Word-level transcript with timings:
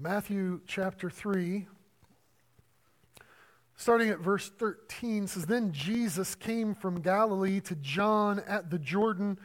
Matthew 0.00 0.60
chapter 0.64 1.10
3, 1.10 1.66
starting 3.74 4.10
at 4.10 4.20
verse 4.20 4.48
13, 4.48 5.26
says 5.26 5.46
Then 5.46 5.72
Jesus 5.72 6.36
came 6.36 6.72
from 6.76 7.00
Galilee 7.00 7.58
to 7.62 7.74
John 7.74 8.40
at 8.46 8.70
the 8.70 8.78
Jordan 8.78 9.40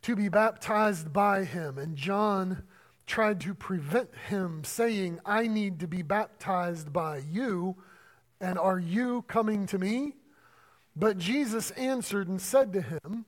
to 0.00 0.16
be 0.16 0.30
baptized 0.30 1.12
by 1.12 1.44
him. 1.44 1.76
And 1.76 1.94
John 1.94 2.62
tried 3.06 3.38
to 3.42 3.52
prevent 3.52 4.08
him, 4.30 4.64
saying, 4.64 5.20
I 5.26 5.46
need 5.46 5.80
to 5.80 5.86
be 5.86 6.00
baptized 6.00 6.90
by 6.90 7.18
you, 7.30 7.76
and 8.40 8.58
are 8.58 8.78
you 8.78 9.26
coming 9.28 9.66
to 9.66 9.78
me? 9.78 10.14
But 10.96 11.18
Jesus 11.18 11.70
answered 11.72 12.28
and 12.28 12.40
said 12.40 12.72
to 12.72 12.80
him, 12.80 13.26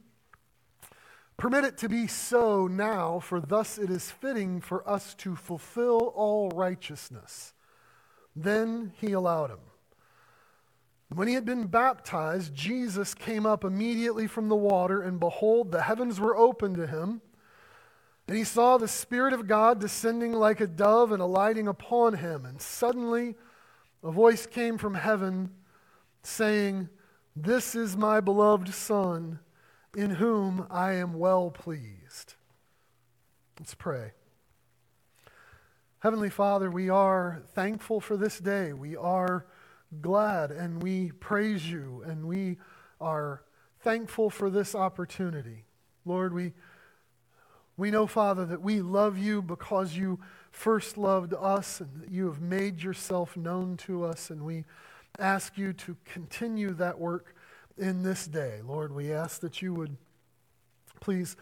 Permit 1.39 1.64
it 1.64 1.79
to 1.79 1.89
be 1.89 2.09
so 2.09 2.66
now, 2.66 3.21
for 3.21 3.40
thus 3.40 3.79
it 3.79 3.90
is 3.90 4.11
fitting 4.11 4.61
for 4.61 4.86
us 4.89 5.14
to 5.14 5.36
fulfill 5.36 6.13
all 6.17 6.50
righteousness. 6.50 7.54
Then 8.35 8.93
he 9.00 9.13
allowed 9.13 9.50
him. 9.50 9.61
When 11.14 11.29
he 11.29 11.35
had 11.35 11.44
been 11.44 11.68
baptized, 11.68 12.54
Jesus 12.57 13.14
came 13.14 13.46
up 13.46 13.63
immediately 13.63 14.27
from 14.27 14.49
the 14.49 14.57
water, 14.57 15.00
and 15.00 15.21
behold, 15.21 15.71
the 15.71 15.82
heavens 15.82 16.18
were 16.18 16.36
opened 16.36 16.75
to 16.75 16.89
him. 16.89 17.22
And 18.27 18.36
he 18.36 18.44
saw 18.44 18.77
the 18.77 18.89
Spirit 18.89 19.32
of 19.32 19.46
God 19.46 19.79
descending 19.79 20.32
like 20.32 20.61
a 20.61 20.66
dove 20.66 21.13
and 21.13 21.22
alighting 21.22 21.68
upon 21.68 22.14
him. 22.14 22.44
And 22.46 22.61
suddenly 22.61 23.36
a 24.02 24.11
voice 24.11 24.44
came 24.44 24.77
from 24.77 24.94
heaven 24.94 25.50
saying, 26.25 26.89
This 27.36 27.77
is 27.77 27.96
my 27.96 28.21
beloved 28.21 28.75
Son 28.75 29.39
in 29.97 30.11
whom 30.11 30.67
I 30.71 30.93
am 30.93 31.15
well 31.15 31.51
pleased. 31.51 32.34
Let's 33.59 33.75
pray. 33.75 34.12
Heavenly 36.00 36.30
Father, 36.30 36.70
we 36.70 36.89
are 36.89 37.42
thankful 37.55 38.00
for 38.00 38.17
this 38.17 38.39
day. 38.39 38.72
We 38.72 38.97
are 38.97 39.47
glad 40.00 40.50
and 40.50 40.83
we 40.83 41.12
praise 41.12 41.69
you 41.69 42.03
and 42.06 42.27
we 42.27 42.58
are 43.00 43.42
thankful 43.80 44.30
for 44.30 44.50
this 44.50 44.75
opportunity. 44.75 45.64
Lord, 46.05 46.33
we, 46.33 46.52
we 47.77 47.91
know, 47.91 48.06
Father, 48.06 48.45
that 48.47 48.62
we 48.62 48.80
love 48.80 49.19
you 49.19 49.42
because 49.42 49.97
you 49.97 50.20
first 50.50 50.97
loved 50.98 51.34
us 51.34 51.80
and 51.80 52.02
that 52.02 52.11
you 52.11 52.27
have 52.27 52.41
made 52.41 52.83
yourself 52.83 53.36
known 53.36 53.77
to 53.77 54.05
us, 54.05 54.30
and 54.30 54.42
we 54.42 54.64
ask 55.19 55.56
you 55.56 55.73
to 55.73 55.97
continue 56.05 56.73
that 56.75 56.98
work 56.98 57.34
in 57.78 58.02
this 58.02 58.26
day. 58.26 58.60
Lord, 58.64 58.94
we 58.94 59.12
ask 59.12 59.40
that 59.40 59.62
you 59.62 59.72
would 59.74 59.96
please 61.00 61.36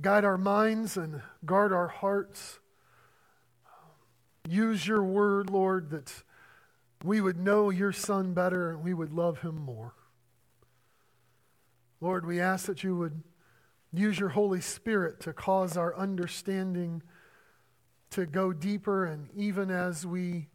guide 0.00 0.24
our 0.24 0.38
minds 0.38 0.96
and 0.96 1.22
guard 1.44 1.72
our 1.72 1.88
hearts. 1.88 2.58
Use 4.48 4.86
your 4.86 5.02
word, 5.02 5.50
Lord, 5.50 5.90
that 5.90 6.22
we 7.04 7.20
would 7.20 7.38
know 7.38 7.70
your 7.70 7.92
Son 7.92 8.32
better 8.32 8.70
and 8.70 8.82
we 8.82 8.94
would 8.94 9.12
love 9.12 9.40
him 9.40 9.56
more. 9.56 9.94
Lord, 12.00 12.26
we 12.26 12.40
ask 12.40 12.66
that 12.66 12.82
you 12.82 12.96
would 12.96 13.22
use 13.92 14.18
your 14.18 14.30
Holy 14.30 14.60
Spirit 14.60 15.20
to 15.20 15.32
cause 15.32 15.76
our 15.76 15.96
understanding 15.96 17.02
to 18.10 18.26
go 18.26 18.52
deeper, 18.52 19.06
and 19.06 19.28
even 19.34 19.70
as 19.70 20.04
we 20.04 20.48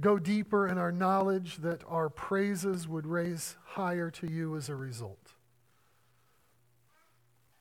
go 0.00 0.18
deeper 0.18 0.66
in 0.66 0.78
our 0.78 0.92
knowledge 0.92 1.58
that 1.58 1.82
our 1.88 2.08
praises 2.08 2.88
would 2.88 3.06
raise 3.06 3.56
higher 3.64 4.10
to 4.10 4.30
you 4.30 4.56
as 4.56 4.68
a 4.68 4.74
result. 4.74 5.32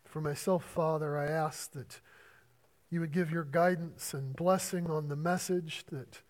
For 0.05 0.21
myself, 0.21 0.63
Father, 0.63 1.17
I 1.17 1.25
ask 1.25 1.71
that 1.73 1.99
you 2.89 2.99
would 2.99 3.11
give 3.11 3.31
your 3.31 3.43
guidance 3.43 4.13
and 4.13 4.35
blessing 4.35 4.89
on 4.89 5.09
the 5.09 5.15
message, 5.15 5.85
that 5.91 6.21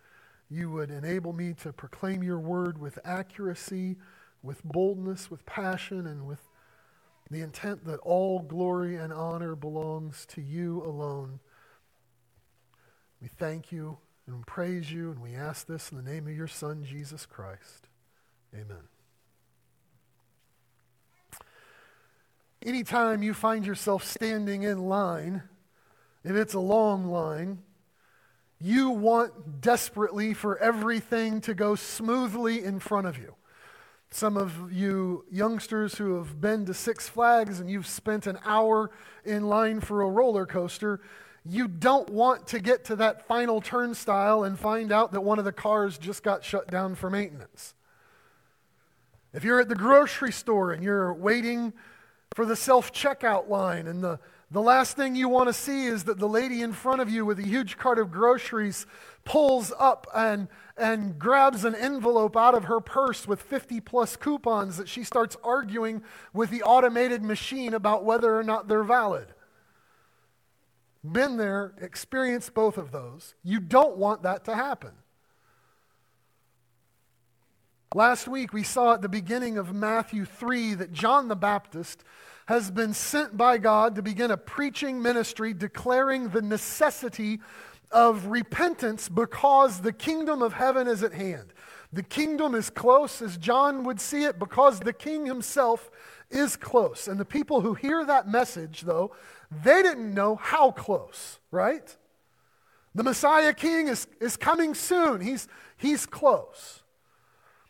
you 0.50 0.70
would 0.72 0.92
enable 0.92 1.34
me 1.34 1.54
to 1.56 1.74
proclaim 1.74 2.24
your 2.24 2.40
word 2.40 2.78
with 2.78 3.00
accuracy, 3.04 3.98
with 4.42 4.64
boldness, 4.64 5.30
with 5.30 5.46
passion, 5.46 6.08
and 6.08 6.26
with 6.26 6.40
the 7.30 7.42
intent 7.42 7.86
that 7.86 8.00
all 8.00 8.40
glory 8.40 8.96
and 8.96 9.12
honor 9.12 9.56
belongs 9.56 10.26
to 10.28 10.42
you 10.42 10.84
alone. 10.84 11.40
We 13.22 13.28
thank 13.28 13.72
you 13.72 13.98
and 14.28 14.46
praise 14.46 14.92
you, 14.92 15.12
and 15.12 15.22
we 15.22 15.36
ask 15.36 15.68
this 15.68 15.92
in 15.92 15.98
the 15.98 16.04
name 16.04 16.28
of 16.28 16.36
your 16.36 16.48
Son, 16.48 16.84
Jesus 16.84 17.26
Christ. 17.26 17.88
Amen. 18.54 18.88
Anytime 22.66 23.22
you 23.22 23.34
find 23.34 23.66
yourself 23.66 24.06
standing 24.06 24.64
in 24.64 24.88
line, 24.88 25.44
if 26.24 26.32
it's 26.32 26.54
a 26.54 26.60
long 26.60 27.08
line, 27.08 27.60
you 28.62 28.92
want 28.92 29.60
desperately 29.60 30.34
for 30.34 30.58
everything 30.58 31.42
to 31.42 31.54
go 31.54 31.76
smoothly 31.76 32.64
in 32.64 32.80
front 32.80 33.08
of 33.08 33.18
you. 33.18 33.36
Some 34.10 34.38
of 34.38 34.72
you 34.72 35.26
youngsters 35.30 35.96
who 35.96 36.16
have 36.16 36.40
been 36.40 36.66
to 36.68 36.74
Six 36.74 37.10
Flags 37.10 37.60
and 37.60 37.70
you've 37.70 37.88
spent 37.88 38.28
an 38.28 38.38
hour 38.46 38.92
in 39.26 39.44
line 39.48 39.82
for 39.82 40.02
a 40.02 40.10
roller 40.10 40.46
coaster, 40.46 41.02
you 41.46 41.68
don't 41.68 42.10
want 42.10 42.48
to 42.48 42.60
get 42.60 42.86
to 42.86 42.96
that 42.98 43.28
final 43.28 43.60
turnstile 43.60 44.44
and 44.44 44.58
find 44.58 44.92
out 44.92 45.12
that 45.12 45.22
one 45.22 45.40
of 45.40 45.46
the 45.46 45.52
cars 45.52 45.98
just 45.98 46.24
got 46.24 46.44
shut 46.44 46.70
down 46.70 46.96
for 46.96 47.10
maintenance. 47.10 47.74
If 49.34 49.44
you're 49.44 49.60
at 49.60 49.68
the 49.68 49.76
grocery 49.76 50.32
store 50.32 50.72
and 50.72 50.84
you're 50.84 51.14
waiting 51.14 51.74
for 52.34 52.46
the 52.46 52.56
self 52.56 52.94
checkout 52.94 53.50
line, 53.50 53.88
and 53.88 54.02
the, 54.04 54.20
the 54.52 54.62
last 54.62 54.96
thing 54.96 55.16
you 55.16 55.28
want 55.28 55.50
to 55.50 55.54
see 55.54 55.86
is 55.86 56.06
that 56.06 56.18
the 56.18 56.30
lady 56.30 56.62
in 56.62 56.72
front 56.72 57.02
of 57.02 57.10
you 57.10 57.26
with 57.26 57.40
a 57.40 57.48
huge 57.48 57.78
cart 57.78 58.00
of 58.00 58.10
groceries 58.10 58.86
pulls 59.26 59.74
up 59.78 60.08
and, 60.16 60.48
and 60.78 61.20
grabs 61.20 61.66
an 61.66 61.76
envelope 61.76 62.38
out 62.38 62.56
of 62.56 62.66
her 62.66 62.80
purse 62.80 63.28
with 63.28 63.42
50 63.42 63.82
plus 63.82 64.16
coupons 64.16 64.78
that 64.78 64.88
she 64.88 65.04
starts 65.04 65.36
arguing 65.44 66.04
with 66.34 66.52
the 66.52 66.64
automated 66.64 67.22
machine 67.22 67.74
about 67.74 68.06
whether 68.06 68.38
or 68.38 68.44
not 68.44 68.68
they're 68.70 68.84
valid 68.84 69.28
been 71.04 71.38
there, 71.38 71.74
experienced 71.82 72.54
both 72.54 72.78
of 72.78 72.92
those. 72.92 73.36
You 73.44 73.60
don't 73.60 73.98
want 73.98 74.24
that 74.24 74.46
to 74.46 74.56
happen. 74.56 74.92
Last 77.96 78.28
week, 78.28 78.54
we 78.54 78.64
saw 78.64 78.94
at 78.94 79.02
the 79.02 79.10
beginning 79.10 79.58
of 79.58 79.74
Matthew 79.74 80.26
3 80.26 80.76
that 80.76 80.94
John 80.94 81.28
the 81.28 81.36
Baptist 81.36 82.04
has 82.48 82.72
been 82.72 82.94
sent 82.94 83.38
by 83.38 83.58
God 83.58 83.96
to 83.96 84.02
begin 84.02 84.32
a 84.32 84.38
preaching 84.38 85.02
ministry 85.02 85.54
declaring 85.54 86.30
the 86.30 86.42
necessity 86.42 87.40
of 87.92 88.26
repentance 88.26 89.08
because 89.08 89.82
the 89.82 89.94
kingdom 89.94 90.42
of 90.42 90.54
heaven 90.54 90.88
is 90.88 91.04
at 91.04 91.14
hand. 91.14 91.54
The 91.94 92.02
kingdom 92.02 92.56
is 92.56 92.72
close, 92.72 93.22
as 93.22 93.38
John 93.38 93.84
would 93.84 94.02
see 94.02 94.24
it, 94.24 94.40
because 94.40 94.80
the 94.80 94.94
king 94.94 95.28
himself 95.28 95.92
is 96.32 96.56
close. 96.56 97.08
And 97.08 97.20
the 97.20 97.26
people 97.26 97.62
who 97.62 97.76
hear 97.76 98.04
that 98.04 98.28
message, 98.28 98.82
though, 98.82 99.16
they 99.62 99.82
didn't 99.82 100.14
know 100.14 100.36
how 100.36 100.72
close, 100.72 101.40
right? 101.52 101.96
The 102.96 103.04
Messiah 103.04 103.54
King 103.54 103.88
is, 103.88 104.08
is 104.20 104.38
coming 104.38 104.74
soon. 104.74 105.22
He's, 105.22 105.48
he's 105.78 106.06
close. 106.06 106.84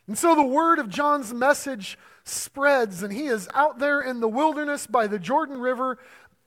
And 0.08 0.18
so 0.18 0.36
the 0.36 0.44
word 0.44 0.80
of 0.80 0.90
John's 0.90 1.34
message 1.34 1.98
spreads, 2.26 3.04
and 3.04 3.12
he 3.12 3.26
is 3.26 3.48
out 3.54 3.80
there 3.80 4.02
in 4.02 4.20
the 4.20 4.28
wilderness 4.28 4.86
by 4.88 5.08
the 5.08 5.20
Jordan 5.20 5.60
River, 5.60 5.98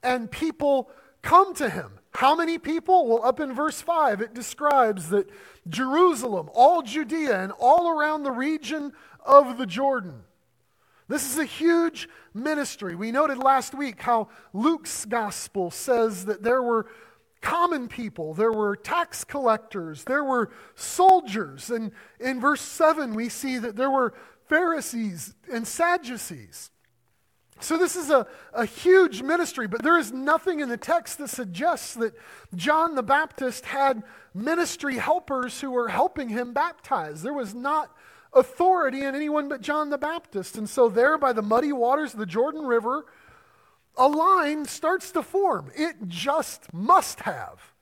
and 0.02 0.30
people 0.30 0.90
come 1.22 1.54
to 1.54 1.68
him. 1.68 1.92
How 2.14 2.34
many 2.34 2.58
people? 2.58 3.06
Well, 3.06 3.24
up 3.24 3.40
in 3.40 3.54
verse 3.54 3.80
5, 3.80 4.20
it 4.20 4.34
describes 4.34 5.10
that 5.10 5.28
Jerusalem, 5.68 6.50
all 6.54 6.82
Judea, 6.82 7.42
and 7.42 7.52
all 7.58 7.90
around 7.90 8.22
the 8.22 8.30
region 8.30 8.92
of 9.24 9.58
the 9.58 9.66
Jordan 9.66 10.22
this 11.08 11.30
is 11.30 11.38
a 11.38 11.44
huge 11.44 12.08
ministry. 12.34 12.94
We 12.94 13.12
noted 13.12 13.38
last 13.38 13.74
week 13.74 14.02
how 14.02 14.28
Luke's 14.52 15.04
gospel 15.04 15.70
says 15.70 16.24
that 16.24 16.42
there 16.42 16.62
were 16.62 16.86
common 17.40 17.86
people, 17.86 18.34
there 18.34 18.52
were 18.52 18.74
tax 18.74 19.22
collectors, 19.22 20.04
there 20.04 20.24
were 20.24 20.50
soldiers. 20.74 21.70
And 21.70 21.92
in 22.18 22.40
verse 22.40 22.60
7, 22.60 23.14
we 23.14 23.28
see 23.28 23.58
that 23.58 23.76
there 23.76 23.90
were 23.90 24.14
Pharisees 24.48 25.34
and 25.52 25.66
Sadducees. 25.66 26.70
So, 27.58 27.78
this 27.78 27.96
is 27.96 28.10
a, 28.10 28.26
a 28.52 28.66
huge 28.66 29.22
ministry, 29.22 29.66
but 29.66 29.82
there 29.82 29.98
is 29.98 30.12
nothing 30.12 30.60
in 30.60 30.68
the 30.68 30.76
text 30.76 31.16
that 31.18 31.28
suggests 31.28 31.94
that 31.94 32.14
John 32.54 32.94
the 32.94 33.02
Baptist 33.02 33.64
had 33.64 34.02
ministry 34.34 34.96
helpers 34.98 35.58
who 35.60 35.70
were 35.70 35.88
helping 35.88 36.28
him 36.28 36.52
baptize. 36.52 37.22
There 37.22 37.32
was 37.32 37.54
not 37.54 37.95
authority 38.36 39.02
in 39.02 39.14
anyone 39.14 39.48
but 39.48 39.60
John 39.60 39.90
the 39.90 39.98
Baptist. 39.98 40.56
And 40.56 40.68
so, 40.68 40.88
there 40.88 41.18
by 41.18 41.32
the 41.32 41.42
muddy 41.42 41.72
waters 41.72 42.12
of 42.12 42.20
the 42.20 42.26
Jordan 42.26 42.62
River, 42.62 43.06
a 43.96 44.08
line 44.08 44.64
starts 44.66 45.10
to 45.12 45.22
form. 45.22 45.70
It 45.74 45.96
just 46.06 46.72
must 46.72 47.20
have. 47.20 47.72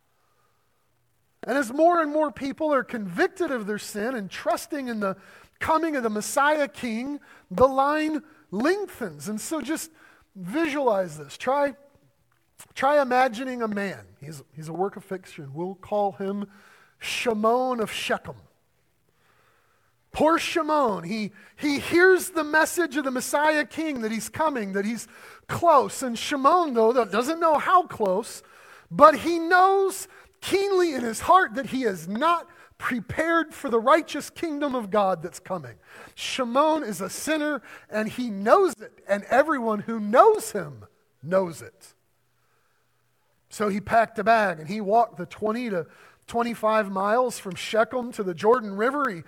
And 1.43 1.59
as 1.59 1.73
more 1.73 2.01
and 2.01 2.11
more 2.11 2.31
people 2.31 2.73
are 2.73 2.85
convicted 2.85 3.51
of 3.51 3.67
their 3.67 3.79
sin 3.79 4.15
and 4.15 4.31
trusting 4.31 4.89
in 4.89 5.01
the 5.01 5.17
coming 5.61 5.97
of 5.97 6.03
the 6.03 6.11
Messiah 6.11 6.69
King, 6.69 7.21
the 7.51 7.69
line 7.69 8.23
lengthens. 8.51 9.29
And 9.29 9.41
so 9.41 9.61
just 9.61 9.91
visualize 10.35 11.19
this. 11.19 11.37
Try, 11.37 11.75
try 12.75 13.03
imagining 13.03 13.63
a 13.63 13.69
man. 13.69 14.07
He's, 14.21 14.43
he's 14.55 14.69
a 14.69 14.73
work 14.73 14.97
of 14.97 15.05
fiction. 15.05 15.53
We'll 15.53 15.75
call 15.75 16.13
him 16.13 16.47
Shimon 16.99 17.81
of 17.81 17.93
Shechem. 17.93 18.37
Poor 20.15 20.39
Shimon, 20.39 21.03
he, 21.03 21.33
he 21.57 21.81
hears 21.81 22.31
the 22.31 22.45
message 22.45 22.97
of 22.97 23.05
the 23.05 23.11
Messiah 23.11 23.67
King 23.67 24.01
that 24.03 24.13
he's 24.13 24.29
coming, 24.29 24.73
that 24.73 24.85
he's 24.85 25.09
close. 25.49 26.03
And 26.03 26.17
Shimon, 26.17 26.73
though, 26.73 27.05
doesn't 27.05 27.41
know 27.41 27.59
how 27.59 27.83
close, 27.83 28.43
but 28.91 29.19
he 29.19 29.41
knows 29.41 30.09
keenly 30.41 30.95
in 30.95 31.03
his 31.03 31.21
heart 31.21 31.57
that 31.57 31.67
he 31.67 31.83
is 31.83 32.07
not 32.07 32.49
prepared 32.79 33.53
for 33.53 33.69
the 33.69 33.81
righteous 33.81 34.31
kingdom 34.31 34.77
of 34.77 34.91
God 34.91 35.21
that's 35.21 35.41
coming. 35.41 35.75
Shimon 36.15 36.85
is 36.85 37.01
a 37.01 37.11
sinner, 37.11 37.61
and 37.91 38.09
he 38.09 38.31
knows 38.31 38.73
it, 38.81 38.93
and 39.09 39.25
everyone 39.25 39.81
who 39.81 39.99
knows 39.99 40.53
him 40.53 40.85
knows 41.23 41.61
it. 41.61 41.95
So 43.49 43.69
he 43.69 43.81
packed 43.81 44.19
a 44.19 44.25
bag 44.25 44.59
and 44.59 44.69
he 44.69 44.81
walked 44.81 45.17
the 45.17 45.27
20 45.27 45.71
to 45.71 45.87
25 46.27 46.91
miles 46.91 47.39
from 47.39 47.55
Shechem 47.55 48.13
to 48.13 48.23
the 48.23 48.35
Jordan 48.35 48.77
River. 48.77 49.09
He 49.09 49.23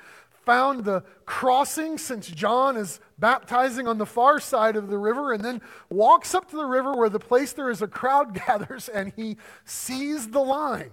found 0.46 0.84
the 0.84 1.02
crossing 1.26 1.98
since 1.98 2.28
John 2.28 2.76
is 2.76 3.00
baptizing 3.18 3.88
on 3.88 3.98
the 3.98 4.06
far 4.06 4.38
side 4.38 4.76
of 4.76 4.88
the 4.88 4.96
river 4.96 5.32
and 5.32 5.44
then 5.44 5.60
walks 5.90 6.34
up 6.34 6.48
to 6.50 6.56
the 6.56 6.64
river 6.64 6.94
where 6.94 7.10
the 7.10 7.18
place 7.18 7.52
there 7.52 7.68
is 7.68 7.82
a 7.82 7.88
crowd 7.88 8.32
gathers 8.46 8.88
and 8.88 9.12
he 9.16 9.36
sees 9.64 10.28
the 10.28 10.40
line. 10.40 10.92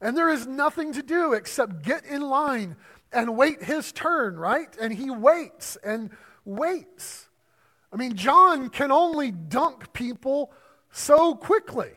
And 0.00 0.16
there 0.16 0.30
is 0.30 0.46
nothing 0.46 0.94
to 0.94 1.02
do 1.02 1.34
except 1.34 1.82
get 1.82 2.04
in 2.06 2.22
line 2.22 2.76
and 3.12 3.36
wait 3.36 3.62
his 3.62 3.92
turn, 3.92 4.36
right? 4.36 4.74
And 4.80 4.92
he 4.92 5.10
waits 5.10 5.76
and 5.84 6.10
waits. 6.44 7.28
I 7.92 7.96
mean, 7.96 8.16
John 8.16 8.70
can 8.70 8.90
only 8.90 9.30
dunk 9.30 9.92
people 9.92 10.52
so 10.90 11.34
quickly. 11.34 11.90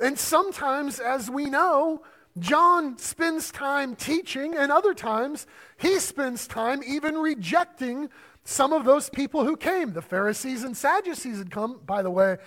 And 0.00 0.18
sometimes, 0.18 0.98
as 0.98 1.30
we 1.30 1.50
know, 1.50 2.02
John 2.38 2.96
spends 2.98 3.50
time 3.50 3.94
teaching, 3.94 4.56
and 4.56 4.72
other 4.72 4.94
times 4.94 5.46
he 5.76 5.98
spends 5.98 6.46
time 6.46 6.82
even 6.86 7.16
rejecting 7.16 8.08
some 8.44 8.72
of 8.72 8.84
those 8.84 9.10
people 9.10 9.44
who 9.44 9.56
came. 9.56 9.92
The 9.92 10.02
Pharisees 10.02 10.64
and 10.64 10.76
Sadducees 10.76 11.38
had 11.38 11.50
come. 11.50 11.80
By 11.84 12.02
the 12.02 12.10
way, 12.10 12.38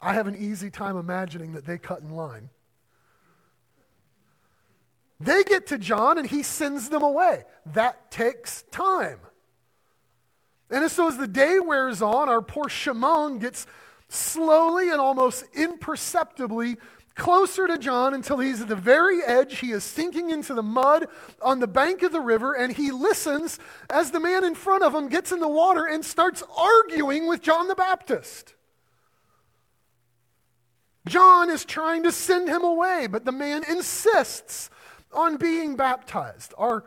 I 0.00 0.14
have 0.14 0.26
an 0.26 0.36
easy 0.36 0.70
time 0.70 0.96
imagining 0.96 1.52
that 1.52 1.66
they 1.66 1.78
cut 1.78 2.00
in 2.00 2.10
line. 2.10 2.50
They 5.20 5.44
get 5.44 5.68
to 5.68 5.78
John 5.78 6.18
and 6.18 6.28
he 6.28 6.42
sends 6.42 6.88
them 6.88 7.02
away. 7.02 7.44
That 7.66 8.10
takes 8.10 8.62
time. 8.70 9.20
And 10.70 10.90
so 10.90 11.08
as 11.08 11.16
the 11.16 11.28
day 11.28 11.60
wears 11.60 12.02
on, 12.02 12.28
our 12.28 12.42
poor 12.42 12.68
Shimon 12.68 13.38
gets 13.38 13.66
slowly 14.08 14.90
and 14.90 15.00
almost 15.00 15.44
imperceptibly 15.54 16.76
closer 17.14 17.66
to 17.66 17.78
John 17.78 18.14
until 18.14 18.38
he's 18.38 18.60
at 18.60 18.68
the 18.68 18.76
very 18.76 19.22
edge. 19.22 19.58
He 19.58 19.70
is 19.70 19.84
sinking 19.84 20.30
into 20.30 20.54
the 20.54 20.62
mud 20.62 21.06
on 21.40 21.60
the 21.60 21.66
bank 21.66 22.02
of 22.02 22.12
the 22.12 22.20
river, 22.20 22.54
and 22.54 22.72
he 22.72 22.90
listens 22.90 23.58
as 23.88 24.10
the 24.10 24.20
man 24.20 24.44
in 24.44 24.54
front 24.54 24.82
of 24.82 24.94
him 24.94 25.08
gets 25.08 25.32
in 25.32 25.40
the 25.40 25.48
water 25.48 25.86
and 25.86 26.04
starts 26.04 26.42
arguing 26.56 27.26
with 27.26 27.42
John 27.42 27.68
the 27.68 27.74
Baptist. 27.74 28.54
John 31.06 31.50
is 31.50 31.64
trying 31.64 32.02
to 32.04 32.12
send 32.12 32.48
him 32.48 32.64
away, 32.64 33.06
but 33.10 33.24
the 33.24 33.32
man 33.32 33.62
insists 33.68 34.70
on 35.12 35.36
being 35.36 35.76
baptized. 35.76 36.54
Our 36.56 36.84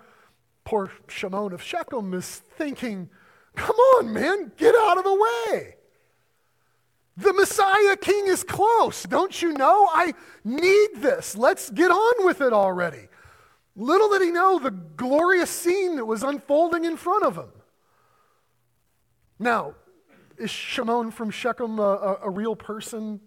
poor 0.66 0.92
Shimon 1.08 1.54
of 1.54 1.62
Shechem 1.62 2.14
is 2.14 2.42
thinking, 2.58 3.10
Come 3.56 3.76
on, 3.76 4.14
man, 4.14 4.52
get 4.58 4.76
out 4.76 4.98
of 4.98 5.04
the 5.04 5.14
way. 5.14 5.77
The 7.18 7.34
Messiah 7.34 7.98
King 7.98 8.28
is 8.28 8.44
close. 8.44 9.04
Don't 9.04 9.42
you 9.42 9.54
know? 9.54 9.90
I 9.92 10.14
need 10.44 10.90
this. 10.98 11.36
Let's 11.36 11.72
get 11.72 11.90
on 11.90 12.26
with 12.26 12.42
it 12.42 12.54
already. 12.54 13.08
Little 13.76 14.10
did 14.10 14.22
he 14.22 14.32
know 14.32 14.60
the 14.60 14.72
glorious 14.72 15.50
scene 15.50 15.96
that 15.96 16.06
was 16.06 16.22
unfolding 16.22 16.86
in 16.86 16.96
front 16.96 17.24
of 17.24 17.36
him. 17.36 17.50
Now, 19.40 19.74
is 20.38 20.52
Shimon 20.52 21.12
from 21.12 21.32
Shechem 21.32 21.80
a, 21.80 21.82
a, 21.82 22.20
a 22.24 22.30
real 22.30 22.56
person? 22.56 23.20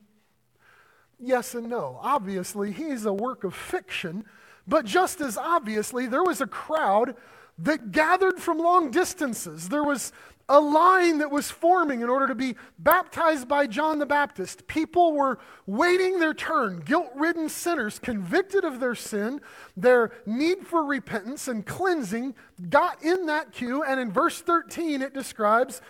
Yes 1.18 1.54
and 1.54 1.68
no. 1.68 1.98
Obviously, 2.00 2.72
he's 2.72 3.04
a 3.04 3.12
work 3.12 3.42
of 3.42 3.54
fiction, 3.54 4.24
but 4.66 4.84
just 4.84 5.20
as 5.20 5.36
obviously, 5.36 6.06
there 6.06 6.24
was 6.24 6.40
a 6.40 6.46
crowd 6.46 7.16
that 7.58 7.92
gathered 7.92 8.38
from 8.38 8.58
long 8.58 8.90
distances. 8.90 9.68
There 9.68 9.84
was 9.84 10.12
a 10.50 10.60
line 10.60 11.18
that 11.18 11.30
was 11.30 11.48
forming 11.48 12.00
in 12.00 12.08
order 12.08 12.26
to 12.26 12.34
be 12.34 12.56
baptized 12.76 13.46
by 13.46 13.68
John 13.68 14.00
the 14.00 14.04
Baptist. 14.04 14.66
People 14.66 15.12
were 15.12 15.38
waiting 15.64 16.18
their 16.18 16.34
turn, 16.34 16.80
guilt 16.80 17.08
ridden 17.14 17.48
sinners, 17.48 18.00
convicted 18.00 18.64
of 18.64 18.80
their 18.80 18.96
sin, 18.96 19.40
their 19.76 20.10
need 20.26 20.66
for 20.66 20.84
repentance 20.84 21.46
and 21.46 21.64
cleansing, 21.64 22.34
got 22.68 23.00
in 23.00 23.26
that 23.26 23.52
queue. 23.52 23.84
And 23.84 24.00
in 24.00 24.10
verse 24.10 24.40
13, 24.40 25.02
it 25.02 25.14
describes 25.14 25.80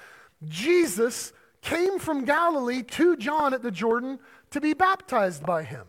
Jesus 0.47 1.33
came 1.63 1.99
from 1.99 2.27
Galilee 2.27 2.83
to 2.83 3.17
John 3.17 3.55
at 3.55 3.63
the 3.63 3.71
Jordan 3.71 4.19
to 4.51 4.61
be 4.61 4.75
baptized 4.75 5.45
by 5.45 5.63
him. 5.63 5.87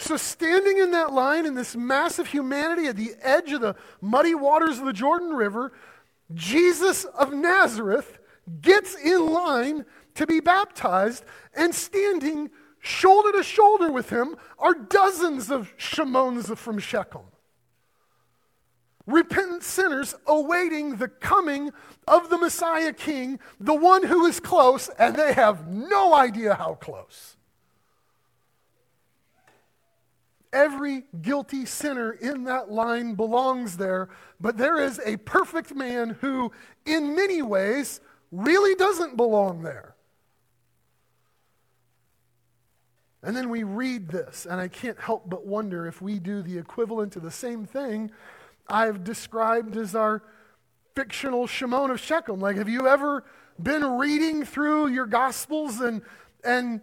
So, 0.00 0.16
standing 0.16 0.78
in 0.78 0.92
that 0.92 1.12
line 1.12 1.44
in 1.44 1.54
this 1.54 1.74
massive 1.74 2.28
humanity 2.28 2.86
at 2.86 2.96
the 2.96 3.14
edge 3.20 3.52
of 3.52 3.60
the 3.60 3.74
muddy 4.00 4.34
waters 4.34 4.78
of 4.78 4.86
the 4.86 4.92
Jordan 4.92 5.30
River, 5.30 5.72
Jesus 6.34 7.04
of 7.04 7.32
Nazareth 7.32 8.18
gets 8.60 8.94
in 8.94 9.32
line 9.32 9.84
to 10.14 10.26
be 10.26 10.40
baptized, 10.40 11.24
and 11.54 11.74
standing 11.74 12.50
shoulder 12.80 13.32
to 13.32 13.42
shoulder 13.42 13.90
with 13.90 14.10
him 14.10 14.36
are 14.58 14.74
dozens 14.74 15.50
of 15.50 15.72
Shimons 15.76 16.50
from 16.50 16.78
Shechem. 16.78 17.22
Repentant 19.06 19.62
sinners 19.62 20.14
awaiting 20.26 20.96
the 20.96 21.08
coming 21.08 21.70
of 22.06 22.28
the 22.28 22.36
Messiah 22.36 22.92
King, 22.92 23.40
the 23.58 23.74
one 23.74 24.04
who 24.04 24.26
is 24.26 24.38
close, 24.38 24.90
and 24.98 25.16
they 25.16 25.32
have 25.32 25.66
no 25.66 26.14
idea 26.14 26.54
how 26.54 26.74
close. 26.74 27.37
Every 30.52 31.04
guilty 31.20 31.66
sinner 31.66 32.12
in 32.12 32.44
that 32.44 32.70
line 32.70 33.14
belongs 33.14 33.76
there, 33.76 34.08
but 34.40 34.56
there 34.56 34.80
is 34.80 35.00
a 35.04 35.18
perfect 35.18 35.74
man 35.74 36.16
who, 36.20 36.52
in 36.86 37.14
many 37.14 37.42
ways, 37.42 38.00
really 38.32 38.74
doesn't 38.74 39.16
belong 39.16 39.62
there. 39.62 39.94
And 43.22 43.36
then 43.36 43.50
we 43.50 43.62
read 43.62 44.08
this, 44.08 44.46
and 44.48 44.60
I 44.60 44.68
can't 44.68 44.98
help 44.98 45.28
but 45.28 45.44
wonder 45.44 45.86
if 45.86 46.00
we 46.00 46.18
do 46.18 46.40
the 46.40 46.56
equivalent 46.56 47.12
to 47.14 47.20
the 47.20 47.30
same 47.30 47.66
thing 47.66 48.10
I've 48.68 49.02
described 49.02 49.76
as 49.76 49.94
our 49.94 50.22
fictional 50.94 51.46
Shimon 51.46 51.90
of 51.90 52.00
Shechem. 52.00 52.40
Like, 52.40 52.56
have 52.56 52.68
you 52.68 52.86
ever 52.86 53.24
been 53.60 53.84
reading 53.84 54.44
through 54.44 54.88
your 54.88 55.06
Gospels 55.06 55.80
and, 55.80 56.02
and 56.44 56.80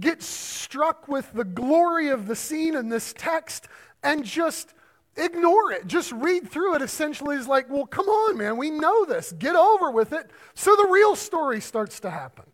get 0.00 0.22
struck 0.22 1.08
with 1.08 1.32
the 1.32 1.44
glory 1.44 2.08
of 2.08 2.26
the 2.26 2.36
scene 2.36 2.74
in 2.74 2.88
this 2.88 3.12
text 3.16 3.68
and 4.02 4.24
just 4.24 4.74
ignore 5.16 5.72
it. 5.72 5.86
Just 5.86 6.12
read 6.12 6.50
through 6.50 6.74
it 6.76 6.82
essentially 6.82 7.36
is 7.36 7.46
like, 7.46 7.70
well, 7.70 7.86
come 7.86 8.08
on, 8.08 8.38
man, 8.38 8.56
we 8.56 8.70
know 8.70 9.04
this. 9.04 9.32
Get 9.32 9.54
over 9.54 9.90
with 9.90 10.12
it. 10.12 10.30
So 10.54 10.74
the 10.76 10.88
real 10.90 11.16
story 11.16 11.60
starts 11.60 12.00
to 12.00 12.10
happen. 12.10 12.44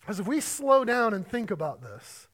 Because 0.00 0.20
if 0.20 0.26
we 0.26 0.40
slow 0.40 0.84
down 0.84 1.12
and 1.12 1.26
think 1.26 1.50
about 1.50 1.82
this, 1.82 2.28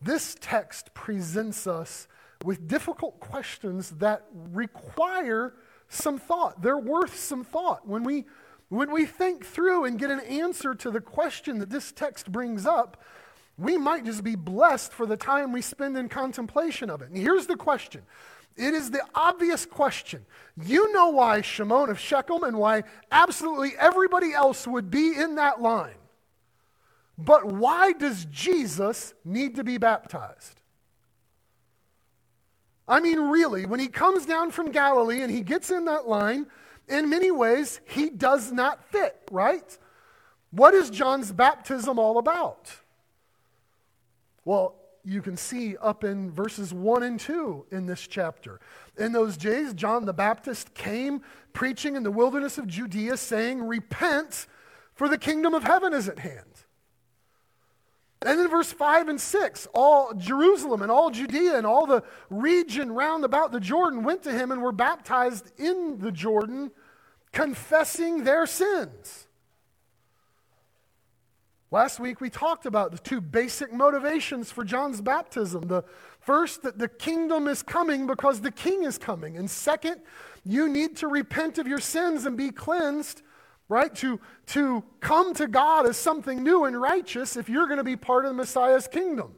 this 0.00 0.36
text 0.40 0.94
presents 0.94 1.66
us 1.66 2.08
with 2.44 2.68
difficult 2.68 3.20
questions 3.20 3.90
that 3.98 4.24
require 4.32 5.54
some 5.88 6.18
thought. 6.18 6.62
They're 6.62 6.78
worth 6.78 7.16
some 7.18 7.44
thought. 7.44 7.86
When 7.86 8.02
we 8.02 8.24
when 8.68 8.90
we 8.90 9.06
think 9.06 9.44
through 9.44 9.84
and 9.84 9.98
get 9.98 10.10
an 10.10 10.20
answer 10.20 10.74
to 10.74 10.90
the 10.90 11.00
question 11.00 11.58
that 11.58 11.70
this 11.70 11.92
text 11.92 12.32
brings 12.32 12.66
up, 12.66 13.02
we 13.56 13.78
might 13.78 14.04
just 14.04 14.24
be 14.24 14.34
blessed 14.34 14.92
for 14.92 15.06
the 15.06 15.16
time 15.16 15.52
we 15.52 15.62
spend 15.62 15.96
in 15.96 16.08
contemplation 16.08 16.90
of 16.90 17.00
it. 17.00 17.08
And 17.08 17.16
here's 17.16 17.46
the 17.46 17.56
question 17.56 18.02
it 18.56 18.72
is 18.72 18.90
the 18.90 19.02
obvious 19.14 19.66
question. 19.66 20.24
You 20.62 20.92
know 20.92 21.10
why 21.10 21.42
Shimon 21.42 21.90
of 21.90 21.98
Shechem 21.98 22.42
and 22.42 22.56
why 22.56 22.84
absolutely 23.10 23.72
everybody 23.78 24.32
else 24.32 24.66
would 24.66 24.90
be 24.90 25.14
in 25.14 25.34
that 25.34 25.60
line. 25.60 25.96
But 27.18 27.46
why 27.46 27.92
does 27.92 28.26
Jesus 28.26 29.14
need 29.24 29.56
to 29.56 29.64
be 29.64 29.78
baptized? 29.78 30.60
I 32.88 33.00
mean, 33.00 33.18
really, 33.18 33.66
when 33.66 33.80
he 33.80 33.88
comes 33.88 34.26
down 34.26 34.50
from 34.50 34.70
Galilee 34.70 35.22
and 35.22 35.30
he 35.30 35.42
gets 35.42 35.70
in 35.70 35.86
that 35.86 36.08
line, 36.08 36.46
in 36.88 37.10
many 37.10 37.30
ways, 37.30 37.80
he 37.86 38.10
does 38.10 38.52
not 38.52 38.84
fit, 38.90 39.16
right? 39.30 39.76
What 40.50 40.74
is 40.74 40.90
John's 40.90 41.32
baptism 41.32 41.98
all 41.98 42.18
about? 42.18 42.70
Well, 44.44 44.76
you 45.04 45.22
can 45.22 45.36
see 45.36 45.76
up 45.76 46.02
in 46.02 46.30
verses 46.32 46.74
1 46.74 47.02
and 47.02 47.18
2 47.18 47.66
in 47.70 47.86
this 47.86 48.06
chapter. 48.06 48.60
In 48.98 49.12
those 49.12 49.36
days, 49.36 49.72
John 49.72 50.04
the 50.04 50.12
Baptist 50.12 50.74
came 50.74 51.22
preaching 51.52 51.94
in 51.94 52.02
the 52.02 52.10
wilderness 52.10 52.58
of 52.58 52.66
Judea, 52.66 53.16
saying, 53.16 53.62
Repent, 53.62 54.46
for 54.94 55.08
the 55.08 55.18
kingdom 55.18 55.54
of 55.54 55.62
heaven 55.62 55.92
is 55.92 56.08
at 56.08 56.18
hand. 56.18 56.65
And 58.22 58.38
then 58.38 58.48
verse 58.48 58.72
5 58.72 59.08
and 59.08 59.20
6 59.20 59.68
all 59.74 60.14
Jerusalem 60.14 60.82
and 60.82 60.90
all 60.90 61.10
Judea 61.10 61.56
and 61.56 61.66
all 61.66 61.86
the 61.86 62.02
region 62.30 62.92
round 62.92 63.24
about 63.24 63.52
the 63.52 63.60
Jordan 63.60 64.04
went 64.04 64.22
to 64.22 64.32
him 64.32 64.50
and 64.50 64.62
were 64.62 64.72
baptized 64.72 65.52
in 65.58 65.98
the 65.98 66.10
Jordan, 66.10 66.70
confessing 67.32 68.24
their 68.24 68.46
sins. 68.46 69.26
Last 71.70 71.98
week 72.00 72.20
we 72.20 72.30
talked 72.30 72.64
about 72.64 72.92
the 72.92 72.98
two 72.98 73.20
basic 73.20 73.72
motivations 73.72 74.50
for 74.50 74.64
John's 74.64 75.00
baptism. 75.00 75.66
The 75.66 75.84
first, 76.20 76.62
that 76.62 76.78
the 76.78 76.88
kingdom 76.88 77.48
is 77.48 77.62
coming 77.62 78.06
because 78.06 78.40
the 78.40 78.52
king 78.52 78.84
is 78.84 78.98
coming. 78.98 79.36
And 79.36 79.50
second, 79.50 80.00
you 80.44 80.68
need 80.68 80.96
to 80.98 81.08
repent 81.08 81.58
of 81.58 81.66
your 81.66 81.80
sins 81.80 82.24
and 82.24 82.36
be 82.36 82.50
cleansed 82.50 83.22
right? 83.68 83.94
To, 83.96 84.20
to 84.46 84.84
come 85.00 85.34
to 85.34 85.46
God 85.46 85.86
as 85.86 85.96
something 85.96 86.42
new 86.42 86.64
and 86.64 86.80
righteous 86.80 87.36
if 87.36 87.48
you're 87.48 87.66
going 87.66 87.78
to 87.78 87.84
be 87.84 87.96
part 87.96 88.24
of 88.24 88.30
the 88.30 88.36
Messiah's 88.36 88.86
kingdom. 88.86 89.34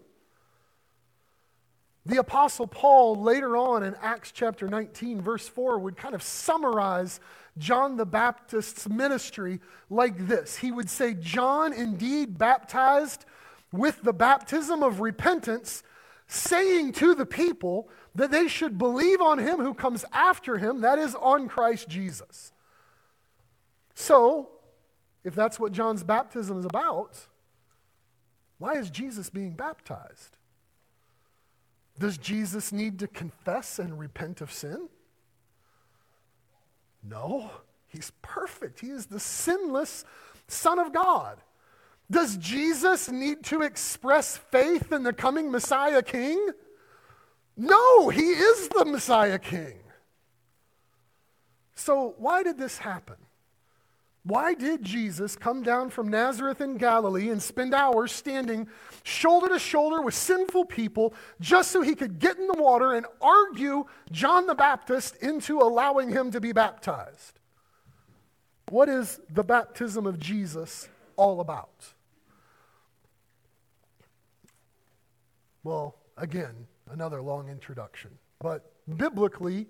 The 2.05 2.19
Apostle 2.19 2.67
Paul, 2.67 3.23
later 3.23 3.57
on 3.57 3.83
in 3.83 3.95
Acts 4.01 4.33
chapter 4.33 4.67
19, 4.67 5.21
verse 5.21 5.47
4, 5.47 5.79
would 5.79 5.97
kind 5.97 6.15
of 6.15 6.23
summarize 6.23 7.21
John 7.59 7.97
the 7.97 8.07
Baptist's 8.07 8.89
ministry 8.89 9.61
like 9.91 10.27
this. 10.27 10.57
He 10.57 10.73
would 10.73 10.89
say, 10.89 11.15
John 11.15 11.73
indeed 11.73 12.39
baptized 12.39 13.27
with 13.73 14.03
the 14.03 14.15
baptism 14.15 14.83
of 14.83 15.01
repentance, 15.01 15.83
saying 16.27 16.93
to 16.93 17.15
the 17.15 17.27
people 17.27 17.91
that 18.15 18.31
they 18.31 18.49
should 18.49 18.79
believe 18.79 19.21
on 19.21 19.39
him 19.39 19.59
who 19.59 19.75
comes 19.75 20.05
after 20.13 20.57
him, 20.57 20.81
that 20.81 20.99
is, 20.99 21.15
on 21.15 21.49
Christ 21.49 21.89
Jesus. 21.89 22.53
So, 24.01 24.51
if 25.25 25.35
that's 25.35 25.59
what 25.59 25.73
John's 25.73 26.05
baptism 26.05 26.61
is 26.61 26.65
about, 26.65 27.19
why 28.59 28.75
is 28.75 28.91
Jesus 28.91 29.29
being 29.29 29.55
baptized? 29.55 30.37
Does 31.99 32.17
Jesus 32.17 32.71
need 32.71 33.01
to 33.01 33.09
confess 33.09 33.81
and 33.81 33.99
repent 33.99 34.41
of 34.41 34.53
sin? 34.53 34.89
No, 37.03 37.51
he's 37.89 38.13
perfect. 38.23 38.79
He 38.79 38.91
is 38.91 39.07
the 39.07 39.19
sinless 39.19 40.05
Son 40.47 40.79
of 40.79 40.93
God. 40.93 41.39
Does 42.09 42.37
Jesus 42.37 43.11
need 43.11 43.43
to 43.47 43.63
express 43.63 44.37
faith 44.37 44.93
in 44.93 45.03
the 45.03 45.13
coming 45.13 45.51
Messiah 45.51 46.05
King? 46.05 46.51
No, 47.57 48.11
he 48.11 48.31
is 48.31 48.69
the 48.69 48.85
Messiah 48.85 49.41
King. 49.41 49.81
So, 51.75 52.15
why 52.19 52.45
did 52.45 52.59
this 52.59 52.79
happen? 52.79 53.17
Why 54.25 54.55
did 54.55 54.83
Jesus 54.83 55.37
come 55.37 55.63
down 55.63 55.91
from 55.91 56.09
Nazareth 56.09 56.61
in 56.61 56.77
Galilee 56.77 57.31
and 57.31 57.43
spend 57.43 57.73
hours 57.73 58.13
standing 58.13 58.69
shoulder 59.03 59.49
to 59.49 59.59
shoulder 59.59 60.03
with 60.03 60.15
sinful 60.15 60.67
people 60.67 61.15
just 61.41 61.71
so 61.71 61.81
he 61.81 61.95
could 61.95 62.19
get 62.19 62.37
in 62.37 62.47
the 62.47 62.61
water 62.61 62.95
and 62.95 63.07
argue 63.23 63.85
John 64.11 64.47
the 64.47 64.55
Baptist 64.55 65.17
into 65.17 65.61
allowing 65.61 66.11
him 66.11 66.31
to 66.33 66.41
be 66.41 66.53
baptized? 66.53 67.39
What 68.69 68.89
is 68.89 69.21
the 69.31 69.45
baptism 69.45 70.07
of 70.07 70.19
Jesus 70.19 70.89
all 71.17 71.41
about? 71.41 71.95
Well, 75.65 75.97
again, 76.17 76.67
another 76.91 77.23
long 77.23 77.49
introduction. 77.49 78.11
But 78.41 78.71
biblically, 78.97 79.67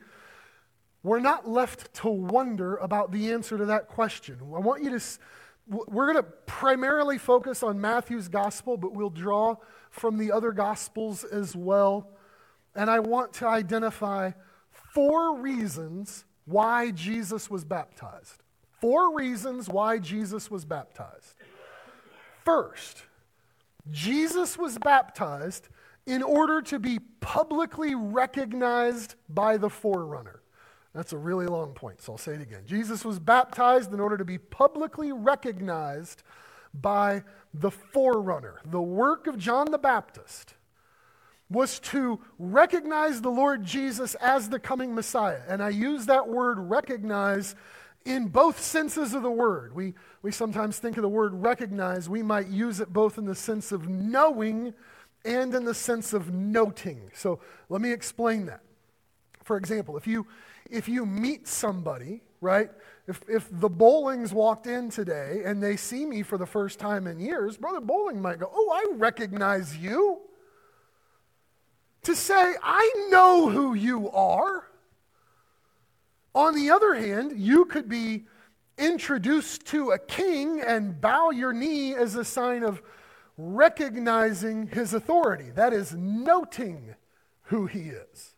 we're 1.03 1.21
not 1.21 1.49
left 1.49 1.95
to 1.95 2.09
wonder 2.09 2.77
about 2.77 3.13
the 3.13 3.33
answer 3.33 3.57
to 3.57 3.67
that 3.67 3.89
question. 3.89 4.39
I 4.41 4.59
want 4.59 4.83
you 4.83 4.99
to, 4.99 5.05
we're 5.67 6.13
going 6.13 6.25
to 6.25 6.31
primarily 6.47 7.19
focus 7.19 7.63
on 7.63 7.81
Matthew's 7.81 8.29
gospel, 8.29 8.77
but 8.77 8.93
we'll 8.93 9.11
draw 9.11 9.57
from 9.91 10.19
the 10.19 10.33
other 10.33 10.53
gospels 10.53 11.25
as 11.25 11.55
well. 11.55 12.11
And 12.75 12.91
I 12.91 13.01
want 13.01 13.33
to 13.35 13.47
identify 13.47 14.33
four 14.71 15.37
reasons 15.37 16.25
why 16.45 16.91
Jesus 16.91 17.51
was 17.51 17.65
baptized. 17.65 18.43
Four 18.81 19.15
reasons 19.15 19.69
why 19.69 19.99
Jesus 19.99 20.51
was 20.51 20.65
baptized. 20.65 21.35
First, 22.45 23.03
Jesus 23.91 24.57
was 24.57 24.79
baptized 24.79 25.69
in 26.07 26.23
order 26.23 26.63
to 26.63 26.79
be 26.79 26.99
publicly 27.21 27.95
recognized 27.95 29.15
by 29.29 29.57
the 29.57 29.69
forerunner. 29.69 30.41
That's 30.99 31.13
a 31.13 31.17
really 31.17 31.47
long 31.47 31.75
point, 31.75 32.03
so 32.03 32.15
I'll 32.15 32.19
say 32.19 32.33
it 32.33 32.41
again. 32.41 32.63
Jesus 32.67 33.05
was 33.05 33.21
baptized 33.21 33.93
in 33.95 34.01
order 34.01 34.17
to 34.17 34.25
be 34.25 34.37
publicly 34.37 35.13
recognized 35.13 36.25
by 36.75 37.23
the 37.55 37.71
forerunner. 37.71 38.61
The 38.65 38.83
work 38.83 39.29
of 39.29 39.39
John 39.39 39.71
the 39.71 39.79
Baptist 39.79 40.55
was 41.49 41.79
to 41.79 42.19
recognize 42.41 43.21
the 43.21 43.31
Lord 43.31 43.63
Jesus 43.63 44.17
as 44.17 44.49
the 44.49 44.59
coming 44.59 44.93
Messiah. 44.93 45.43
And 45.47 45.63
I 45.63 45.69
use 45.69 46.07
that 46.07 46.27
word 46.27 46.59
recognize 46.59 47.55
in 48.05 48.27
both 48.27 48.61
senses 48.61 49.15
of 49.15 49.23
the 49.23 49.31
word. 49.31 49.77
We, 49.77 49.95
we 50.23 50.33
sometimes 50.33 50.81
think 50.81 50.97
of 50.97 51.03
the 51.03 51.09
word 51.09 51.33
recognize, 51.33 52.09
we 52.09 52.25
might 52.25 52.49
use 52.49 52.81
it 52.81 52.93
both 52.93 53.19
in 53.19 53.25
the 53.25 53.37
sense 53.37 53.71
of 53.71 53.89
knowing 53.89 54.75
and 55.25 55.55
in 55.55 55.65
the 55.65 55.75
sense 55.75 56.13
of 56.13 56.35
noting. 56.35 57.13
So 57.15 57.39
let 57.69 57.81
me 57.81 57.93
explain 57.93 58.47
that. 58.47 58.63
For 59.45 59.57
example, 59.57 59.97
if 59.97 60.09
you 60.09 60.27
if 60.71 60.89
you 60.89 61.07
meet 61.07 61.49
somebody, 61.49 62.23
right? 62.41 62.71
If, 63.07 63.23
if 63.29 63.49
the 63.51 63.69
Bowlings 63.69 64.33
walked 64.33 64.67
in 64.67 64.91
today 64.91 65.43
and 65.45 65.63
they 65.63 65.77
see 65.77 66.05
me 66.05 66.23
for 66.23 66.39
the 66.39 66.47
first 66.47 66.79
time 66.79 67.07
in 67.07 67.19
years, 67.19 67.57
Brother 67.57 67.81
Bowling 67.81 68.21
might 68.21 68.39
go, 68.39 68.51
Oh, 68.53 68.71
I 68.73 68.97
recognize 68.97 69.77
you. 69.77 70.21
To 72.05 72.15
say, 72.15 72.55
I 72.63 73.09
know 73.11 73.49
who 73.49 73.75
you 73.75 74.11
are. 74.11 74.67
On 76.35 76.55
the 76.55 76.71
other 76.71 76.95
hand, 76.95 77.33
you 77.37 77.65
could 77.65 77.89
be 77.89 78.27
introduced 78.79 79.67
to 79.67 79.91
a 79.91 79.99
king 79.99 80.61
and 80.61 81.01
bow 81.01 81.31
your 81.31 81.53
knee 81.53 81.95
as 81.95 82.15
a 82.15 82.25
sign 82.25 82.63
of 82.63 82.81
recognizing 83.37 84.69
his 84.69 84.95
authority. 84.95 85.51
That 85.51 85.73
is 85.73 85.95
noting 85.95 86.95
who 87.43 87.67
he 87.67 87.91
is. 87.91 88.35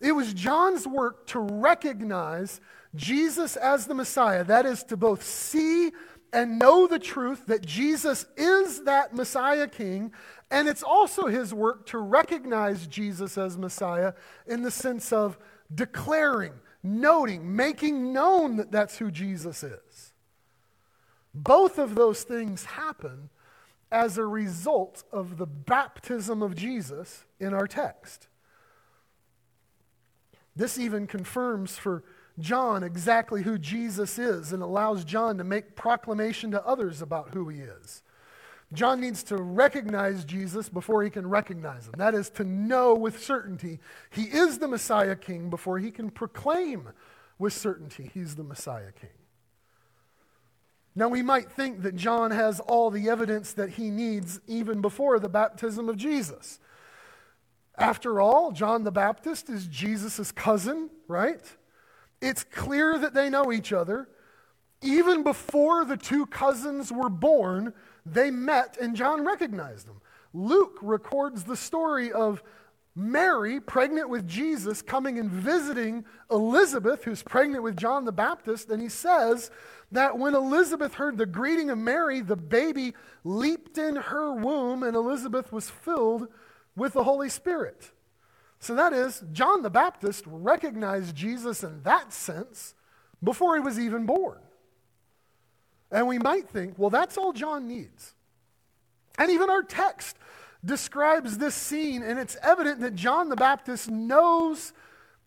It 0.00 0.12
was 0.12 0.32
John's 0.32 0.86
work 0.86 1.26
to 1.28 1.38
recognize 1.38 2.60
Jesus 2.94 3.56
as 3.56 3.86
the 3.86 3.94
Messiah. 3.94 4.44
That 4.44 4.66
is, 4.66 4.82
to 4.84 4.96
both 4.96 5.22
see 5.22 5.92
and 6.32 6.58
know 6.58 6.86
the 6.86 6.98
truth 6.98 7.46
that 7.46 7.64
Jesus 7.64 8.26
is 8.36 8.84
that 8.84 9.14
Messiah 9.14 9.68
King. 9.68 10.12
And 10.50 10.68
it's 10.68 10.82
also 10.82 11.26
his 11.26 11.52
work 11.52 11.86
to 11.86 11.98
recognize 11.98 12.86
Jesus 12.86 13.36
as 13.36 13.58
Messiah 13.58 14.14
in 14.46 14.62
the 14.62 14.70
sense 14.70 15.12
of 15.12 15.38
declaring, 15.72 16.52
noting, 16.82 17.54
making 17.54 18.12
known 18.12 18.56
that 18.56 18.72
that's 18.72 18.98
who 18.98 19.10
Jesus 19.10 19.62
is. 19.62 20.12
Both 21.34 21.78
of 21.78 21.94
those 21.94 22.22
things 22.22 22.64
happen 22.64 23.30
as 23.92 24.18
a 24.18 24.24
result 24.24 25.04
of 25.12 25.36
the 25.36 25.46
baptism 25.46 26.42
of 26.42 26.54
Jesus 26.54 27.24
in 27.38 27.54
our 27.54 27.66
text. 27.66 28.28
This 30.60 30.78
even 30.78 31.06
confirms 31.06 31.78
for 31.78 32.04
John 32.38 32.82
exactly 32.82 33.44
who 33.44 33.56
Jesus 33.56 34.18
is 34.18 34.52
and 34.52 34.62
allows 34.62 35.06
John 35.06 35.38
to 35.38 35.44
make 35.44 35.74
proclamation 35.74 36.50
to 36.50 36.62
others 36.66 37.00
about 37.00 37.32
who 37.32 37.48
he 37.48 37.60
is. 37.60 38.02
John 38.74 39.00
needs 39.00 39.22
to 39.24 39.38
recognize 39.38 40.22
Jesus 40.26 40.68
before 40.68 41.02
he 41.02 41.08
can 41.08 41.26
recognize 41.26 41.86
him. 41.86 41.94
That 41.96 42.14
is 42.14 42.28
to 42.32 42.44
know 42.44 42.94
with 42.94 43.24
certainty 43.24 43.80
he 44.10 44.24
is 44.24 44.58
the 44.58 44.68
Messiah 44.68 45.16
King 45.16 45.48
before 45.48 45.78
he 45.78 45.90
can 45.90 46.10
proclaim 46.10 46.90
with 47.38 47.54
certainty 47.54 48.10
he's 48.12 48.36
the 48.36 48.44
Messiah 48.44 48.92
King. 48.92 49.08
Now, 50.94 51.08
we 51.08 51.22
might 51.22 51.50
think 51.50 51.80
that 51.84 51.96
John 51.96 52.32
has 52.32 52.60
all 52.60 52.90
the 52.90 53.08
evidence 53.08 53.54
that 53.54 53.70
he 53.70 53.88
needs 53.88 54.40
even 54.46 54.82
before 54.82 55.18
the 55.18 55.30
baptism 55.30 55.88
of 55.88 55.96
Jesus. 55.96 56.60
After 57.80 58.20
all, 58.20 58.52
John 58.52 58.84
the 58.84 58.92
Baptist 58.92 59.48
is 59.48 59.66
Jesus' 59.66 60.30
cousin, 60.32 60.90
right? 61.08 61.40
It's 62.20 62.44
clear 62.44 62.98
that 62.98 63.14
they 63.14 63.30
know 63.30 63.50
each 63.50 63.72
other. 63.72 64.08
Even 64.82 65.22
before 65.22 65.86
the 65.86 65.96
two 65.96 66.26
cousins 66.26 66.92
were 66.92 67.08
born, 67.08 67.72
they 68.04 68.30
met 68.30 68.76
and 68.78 68.94
John 68.94 69.24
recognized 69.24 69.86
them. 69.86 70.02
Luke 70.34 70.78
records 70.82 71.44
the 71.44 71.56
story 71.56 72.12
of 72.12 72.42
Mary, 72.94 73.60
pregnant 73.60 74.10
with 74.10 74.28
Jesus, 74.28 74.82
coming 74.82 75.18
and 75.18 75.30
visiting 75.30 76.04
Elizabeth, 76.30 77.04
who's 77.04 77.22
pregnant 77.22 77.62
with 77.62 77.76
John 77.76 78.04
the 78.04 78.12
Baptist, 78.12 78.68
and 78.68 78.82
he 78.82 78.88
says 78.88 79.50
that 79.92 80.18
when 80.18 80.34
Elizabeth 80.34 80.94
heard 80.94 81.16
the 81.16 81.24
greeting 81.24 81.70
of 81.70 81.78
Mary, 81.78 82.20
the 82.20 82.36
baby 82.36 82.94
leaped 83.24 83.78
in 83.78 83.96
her 83.96 84.34
womb, 84.34 84.82
and 84.82 84.96
Elizabeth 84.96 85.52
was 85.52 85.70
filled 85.70 86.28
with 86.76 86.92
the 86.92 87.04
Holy 87.04 87.28
Spirit. 87.28 87.90
So 88.58 88.74
that 88.74 88.92
is, 88.92 89.22
John 89.32 89.62
the 89.62 89.70
Baptist 89.70 90.24
recognized 90.26 91.16
Jesus 91.16 91.62
in 91.64 91.82
that 91.82 92.12
sense 92.12 92.74
before 93.22 93.56
he 93.56 93.60
was 93.60 93.78
even 93.78 94.06
born. 94.06 94.38
And 95.90 96.06
we 96.06 96.18
might 96.18 96.48
think, 96.48 96.78
well, 96.78 96.90
that's 96.90 97.16
all 97.16 97.32
John 97.32 97.66
needs. 97.66 98.14
And 99.18 99.30
even 99.30 99.50
our 99.50 99.62
text 99.62 100.16
describes 100.64 101.38
this 101.38 101.54
scene, 101.54 102.02
and 102.02 102.18
it's 102.18 102.36
evident 102.42 102.80
that 102.80 102.94
John 102.94 103.28
the 103.28 103.36
Baptist 103.36 103.90
knows 103.90 104.72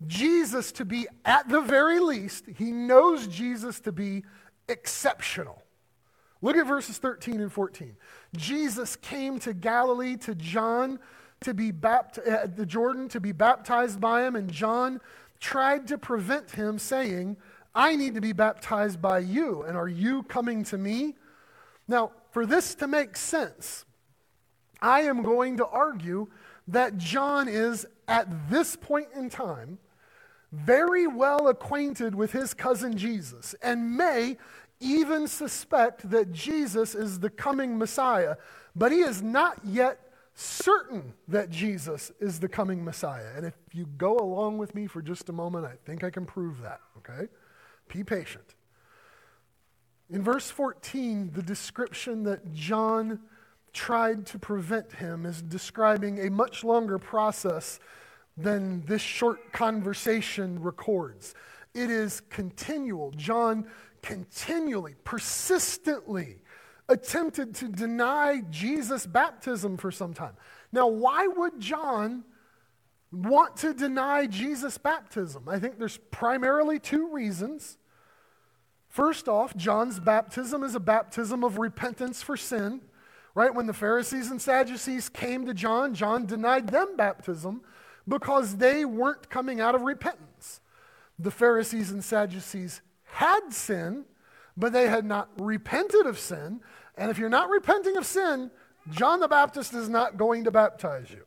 Jesus 0.06 0.72
to 0.74 0.86
be, 0.86 1.08
at 1.26 1.50
the 1.50 1.62
very 1.62 2.00
least, 2.00 2.46
he 2.58 2.72
knows 2.72 3.28
Jesus 3.28 3.80
to 3.82 3.92
be 3.92 4.24
exceptional. 4.70 5.64
Look 6.42 6.58
at 6.58 6.68
verses 6.68 6.98
13 6.98 7.42
and 7.42 7.52
14. 7.52 7.96
Jesus 8.36 8.96
came 8.98 9.40
to 9.40 9.54
Galilee 9.54 10.18
to 10.18 10.36
John 10.36 11.00
to 11.44 11.54
be 11.54 11.72
baptized 11.72 12.28
at 12.28 12.44
uh, 12.44 12.48
the 12.56 12.66
Jordan 12.66 13.08
to 13.10 13.20
be 13.20 13.32
baptized 13.32 14.00
by 14.00 14.26
him, 14.26 14.36
and 14.36 14.52
John 14.52 15.00
tried 15.40 15.88
to 15.88 15.98
prevent 15.98 16.52
him, 16.52 16.80
saying, 16.80 17.38
I 17.76 17.96
need 17.96 18.16
to 18.16 18.22
be 18.22 18.34
baptized 18.34 19.02
by 19.02 19.20
you, 19.20 19.64
and 19.64 19.78
are 19.78 19.88
you 19.88 20.24
coming 20.24 20.64
to 20.66 20.78
me? 20.78 21.16
Now, 21.88 22.12
for 22.32 22.46
this 22.46 22.76
to 22.76 22.88
make 22.88 23.18
sense, 23.18 23.86
I 24.82 25.02
am 25.02 25.24
going 25.24 25.58
to 25.58 25.66
argue 25.66 26.28
that 26.68 26.98
John 26.98 27.48
is, 27.48 27.86
at 28.08 28.50
this 28.50 28.76
point 28.76 29.08
in 29.16 29.30
time, 29.30 29.80
very 30.52 31.08
well 31.08 31.48
acquainted 31.48 32.14
with 32.14 32.32
his 32.32 32.54
cousin 32.54 32.96
Jesus 32.96 33.56
and 33.62 33.98
may 33.98 34.38
even 34.80 35.28
suspect 35.28 36.10
that 36.12 36.32
Jesus 36.32 36.94
is 36.94 37.20
the 37.20 37.30
coming 37.30 37.78
Messiah, 37.78 38.36
but 38.76 38.92
he 38.92 39.00
is 39.00 39.22
not 39.22 39.58
yet 39.64 40.13
certain 40.36 41.14
that 41.28 41.50
Jesus 41.50 42.12
is 42.20 42.40
the 42.40 42.50
coming 42.50 42.84
Messiah. 42.84 43.32
And 43.36 43.46
if 43.46 43.54
you 43.72 43.86
go 43.98 44.18
along 44.18 44.58
with 44.58 44.74
me 44.74 44.88
for 44.88 45.02
just 45.02 45.30
a 45.30 45.34
moment, 45.34 45.66
I 45.66 45.76
think 45.86 46.04
I 46.04 46.10
can 46.10 46.26
prove 46.26 46.62
that, 46.62 46.80
okay? 46.98 47.28
Be 47.94 48.04
patient. 48.04 48.56
In 50.10 50.22
verse 50.22 50.50
14, 50.50 51.32
the 51.34 51.44
description 51.44 52.24
that 52.24 52.54
John 52.54 53.20
tried 53.74 54.26
to 54.28 54.40
prevent 54.40 54.92
him 54.94 55.26
is 55.26 55.42
describing 55.42 56.26
a 56.26 56.30
much 56.30 56.64
longer 56.64 57.00
process 57.00 57.80
than 58.38 58.84
this 58.86 59.02
short 59.02 59.52
conversation 59.52 60.62
records. 60.62 61.34
It 61.74 61.90
is 61.90 62.22
continual. 62.30 63.12
John 63.12 63.66
continually, 64.02 64.96
persistently 65.04 66.38
attempted 66.90 67.56
to 67.56 67.68
deny 67.68 68.42
Jesus' 68.50 69.06
baptism 69.06 69.78
for 69.78 69.92
some 69.92 70.14
time. 70.14 70.34
Now, 70.72 70.88
why 70.88 71.28
would 71.28 71.60
John 71.60 72.24
want 73.12 73.58
to 73.58 73.74
deny 73.74 74.28
Jesus' 74.28 74.78
baptism? 74.78 75.48
I 75.48 75.60
think 75.60 75.80
there's 75.80 75.98
primarily 76.12 76.80
two 76.80 77.14
reasons. 77.14 77.78
First 78.90 79.28
off, 79.28 79.56
John's 79.56 80.00
baptism 80.00 80.64
is 80.64 80.76
a 80.76 80.80
baptism 80.80 81.44
of 81.44 81.58
repentance 81.58 82.22
for 82.22 82.38
sin. 82.38 82.82
Right? 83.36 83.54
When 83.54 83.66
the 83.66 83.74
Pharisees 83.74 84.30
and 84.30 84.40
Sadducees 84.40 85.10
came 85.10 85.48
to 85.48 85.56
John, 85.56 85.96
John 85.96 86.28
denied 86.28 86.68
them 86.68 86.96
baptism 86.96 87.62
because 88.08 88.58
they 88.58 88.86
weren't 88.86 89.30
coming 89.30 89.60
out 89.60 89.74
of 89.74 89.82
repentance. 89.82 90.62
The 91.18 91.32
Pharisees 91.32 91.90
and 91.90 92.04
Sadducees 92.04 92.82
had 93.06 93.52
sin, 93.52 94.06
but 94.56 94.74
they 94.74 94.88
had 94.88 95.06
not 95.06 95.30
repented 95.40 96.06
of 96.06 96.20
sin. 96.20 96.62
And 96.96 97.10
if 97.10 97.18
you're 97.18 97.30
not 97.30 97.50
repenting 97.50 97.98
of 97.98 98.06
sin, 98.06 98.52
John 98.90 99.20
the 99.20 99.28
Baptist 99.28 99.74
is 99.74 99.90
not 99.90 100.18
going 100.18 100.44
to 100.44 100.52
baptize 100.52 101.10
you. 101.10 101.26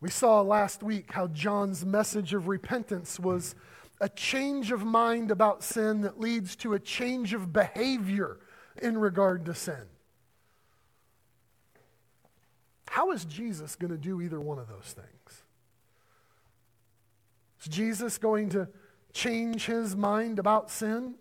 We 0.00 0.10
saw 0.10 0.40
last 0.42 0.82
week 0.82 1.12
how 1.12 1.28
John's 1.28 1.84
message 1.84 2.34
of 2.34 2.48
repentance 2.48 3.18
was 3.18 3.54
a 4.00 4.08
change 4.08 4.72
of 4.72 4.84
mind 4.84 5.30
about 5.30 5.62
sin 5.62 6.02
that 6.02 6.20
leads 6.20 6.56
to 6.56 6.74
a 6.74 6.78
change 6.78 7.32
of 7.32 7.52
behavior 7.52 8.38
in 8.82 8.98
regard 8.98 9.46
to 9.46 9.54
sin. 9.54 9.86
How 12.88 13.12
is 13.12 13.24
Jesus 13.24 13.76
going 13.76 13.92
to 13.92 13.98
do 13.98 14.20
either 14.20 14.40
one 14.40 14.58
of 14.58 14.68
those 14.68 14.94
things? 14.94 15.42
Is 17.62 17.68
Jesus 17.68 18.18
going 18.18 18.50
to 18.50 18.68
change 19.12 19.66
his 19.66 19.96
mind 19.96 20.38
about 20.38 20.70
sin? 20.70 21.14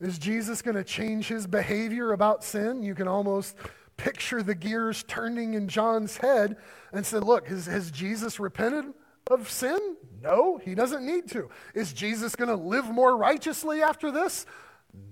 Is 0.00 0.18
Jesus 0.18 0.62
going 0.62 0.76
to 0.76 0.84
change 0.84 1.28
his 1.28 1.46
behavior 1.46 2.12
about 2.12 2.42
sin? 2.42 2.82
You 2.82 2.94
can 2.94 3.06
almost 3.06 3.56
picture 3.96 4.42
the 4.42 4.54
gears 4.54 5.04
turning 5.06 5.54
in 5.54 5.68
John's 5.68 6.16
head 6.16 6.56
and 6.92 7.04
say, 7.04 7.18
Look, 7.18 7.48
has, 7.48 7.66
has 7.66 7.90
Jesus 7.90 8.40
repented 8.40 8.86
of 9.30 9.50
sin? 9.50 9.96
No, 10.22 10.58
he 10.58 10.74
doesn't 10.74 11.04
need 11.04 11.28
to. 11.30 11.50
Is 11.74 11.92
Jesus 11.92 12.34
going 12.34 12.48
to 12.48 12.56
live 12.56 12.86
more 12.86 13.16
righteously 13.16 13.82
after 13.82 14.10
this? 14.10 14.46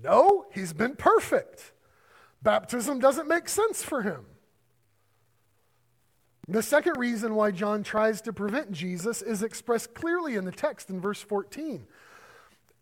No, 0.02 0.46
he's 0.52 0.72
been 0.72 0.96
perfect. 0.96 1.72
Baptism 2.42 2.98
doesn't 2.98 3.28
make 3.28 3.48
sense 3.48 3.82
for 3.82 4.02
him. 4.02 4.24
The 6.48 6.62
second 6.62 6.96
reason 6.96 7.34
why 7.34 7.50
John 7.50 7.82
tries 7.82 8.22
to 8.22 8.32
prevent 8.32 8.72
Jesus 8.72 9.20
is 9.20 9.42
expressed 9.42 9.92
clearly 9.92 10.34
in 10.34 10.46
the 10.46 10.52
text 10.52 10.88
in 10.88 10.98
verse 10.98 11.20
14. 11.20 11.86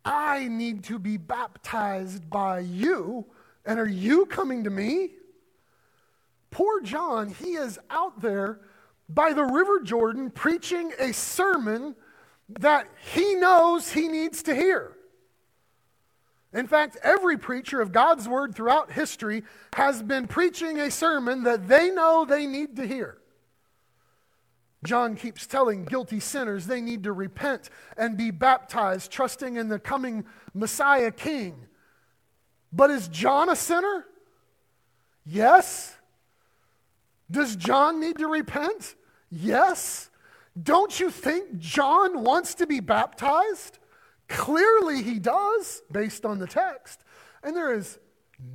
I 0.07 0.47
need 0.47 0.85
to 0.85 1.01
be 1.01 1.16
baptized 1.16 2.31
by 2.31 2.61
you, 2.61 3.27
and 3.64 3.81
are 3.81 3.88
you 3.88 4.25
coming 4.27 4.62
to 4.64 4.71
me? 4.71 5.11
Poor 6.53 6.81
John, 6.81 7.29
he 7.29 7.55
is 7.55 7.79
out 7.90 8.23
there 8.23 8.61
by 9.09 9.33
the 9.33 9.45
River 9.45 9.81
Jordan 9.81 10.31
preaching 10.31 10.92
a 11.01 11.12
sermon 11.12 11.97
that 12.49 12.88
he 13.12 13.35
knows 13.35 13.90
he 13.90 14.07
needs 14.07 14.45
to 14.45 14.55
hear. 14.55 14.97
In 16.53 16.69
fact, 16.69 16.97
every 17.03 17.37
preacher 17.37 17.81
of 17.81 17.90
God's 17.90 18.29
word 18.29 18.55
throughout 18.55 18.92
history 18.92 19.42
has 19.75 20.03
been 20.03 20.29
preaching 20.29 20.79
a 20.79 20.90
sermon 20.90 21.42
that 21.42 21.66
they 21.66 21.90
know 21.90 22.25
they 22.25 22.47
need 22.47 22.77
to 22.77 22.87
hear. 22.87 23.19
John 24.85 25.17
keeps 25.17 25.47
telling 25.47 25.85
guilty 25.85 26.21
sinners 26.21 26.67
they 26.67 26.81
need 26.81 27.05
to 27.05 27.12
repent 27.12 27.71
and 27.97 28.17
be 28.17 28.31
baptized, 28.31 29.11
trusting 29.11 29.57
in 29.57 29.69
the 29.69 29.79
coming 29.79 30.25
Messiah 30.55 31.11
King. 31.11 31.67
But 32.73 32.91
is 32.91 33.09
John 33.09 33.49
a 33.49 33.57
sinner? 33.57 34.07
Yes. 35.25 35.97
Does 37.31 37.57
John 37.57 38.01
need 38.01 38.19
to 38.19 38.29
repent? 38.29 38.95
Yes. 39.31 40.11
Don't 40.61 40.99
you 41.01 41.11
think 41.11 41.59
John 41.59 42.23
wants 42.23 42.55
to 42.57 42.67
be 42.67 42.81
baptized? 42.81 43.79
Clearly 44.29 45.03
he 45.03 45.19
does, 45.19 45.83
based 45.91 46.25
on 46.25 46.39
the 46.39 46.47
text. 46.47 47.03
And 47.43 47.57
there 47.57 47.75
is 47.75 47.99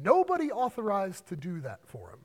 nobody 0.02 0.52
authorized 0.52 1.28
to 1.28 1.36
do 1.36 1.60
that 1.62 1.80
for 1.86 2.10
him. 2.10 2.20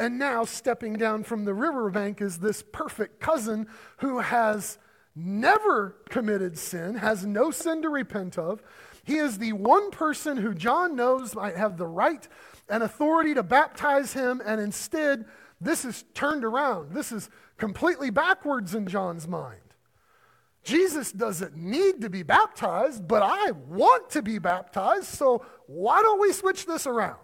And 0.00 0.18
now, 0.18 0.46
stepping 0.46 0.94
down 0.94 1.24
from 1.24 1.44
the 1.44 1.52
riverbank 1.52 2.22
is 2.22 2.38
this 2.38 2.64
perfect 2.72 3.20
cousin 3.20 3.66
who 3.98 4.20
has 4.20 4.78
never 5.14 5.96
committed 6.08 6.56
sin, 6.56 6.94
has 6.94 7.26
no 7.26 7.50
sin 7.50 7.82
to 7.82 7.90
repent 7.90 8.38
of. 8.38 8.62
He 9.04 9.16
is 9.16 9.36
the 9.36 9.52
one 9.52 9.90
person 9.90 10.38
who 10.38 10.54
John 10.54 10.96
knows 10.96 11.34
might 11.34 11.54
have 11.54 11.76
the 11.76 11.86
right 11.86 12.26
and 12.66 12.82
authority 12.82 13.34
to 13.34 13.42
baptize 13.42 14.14
him, 14.14 14.40
and 14.42 14.58
instead, 14.58 15.26
this 15.60 15.84
is 15.84 16.06
turned 16.14 16.46
around. 16.46 16.94
This 16.94 17.12
is 17.12 17.28
completely 17.58 18.08
backwards 18.08 18.74
in 18.74 18.86
John's 18.86 19.28
mind. 19.28 19.60
Jesus 20.64 21.12
doesn't 21.12 21.58
need 21.58 22.00
to 22.00 22.08
be 22.08 22.22
baptized, 22.22 23.06
but 23.06 23.22
I 23.22 23.50
want 23.50 24.08
to 24.10 24.22
be 24.22 24.38
baptized, 24.38 25.08
so 25.08 25.44
why 25.66 26.00
don't 26.00 26.22
we 26.22 26.32
switch 26.32 26.64
this 26.64 26.86
around? 26.86 27.18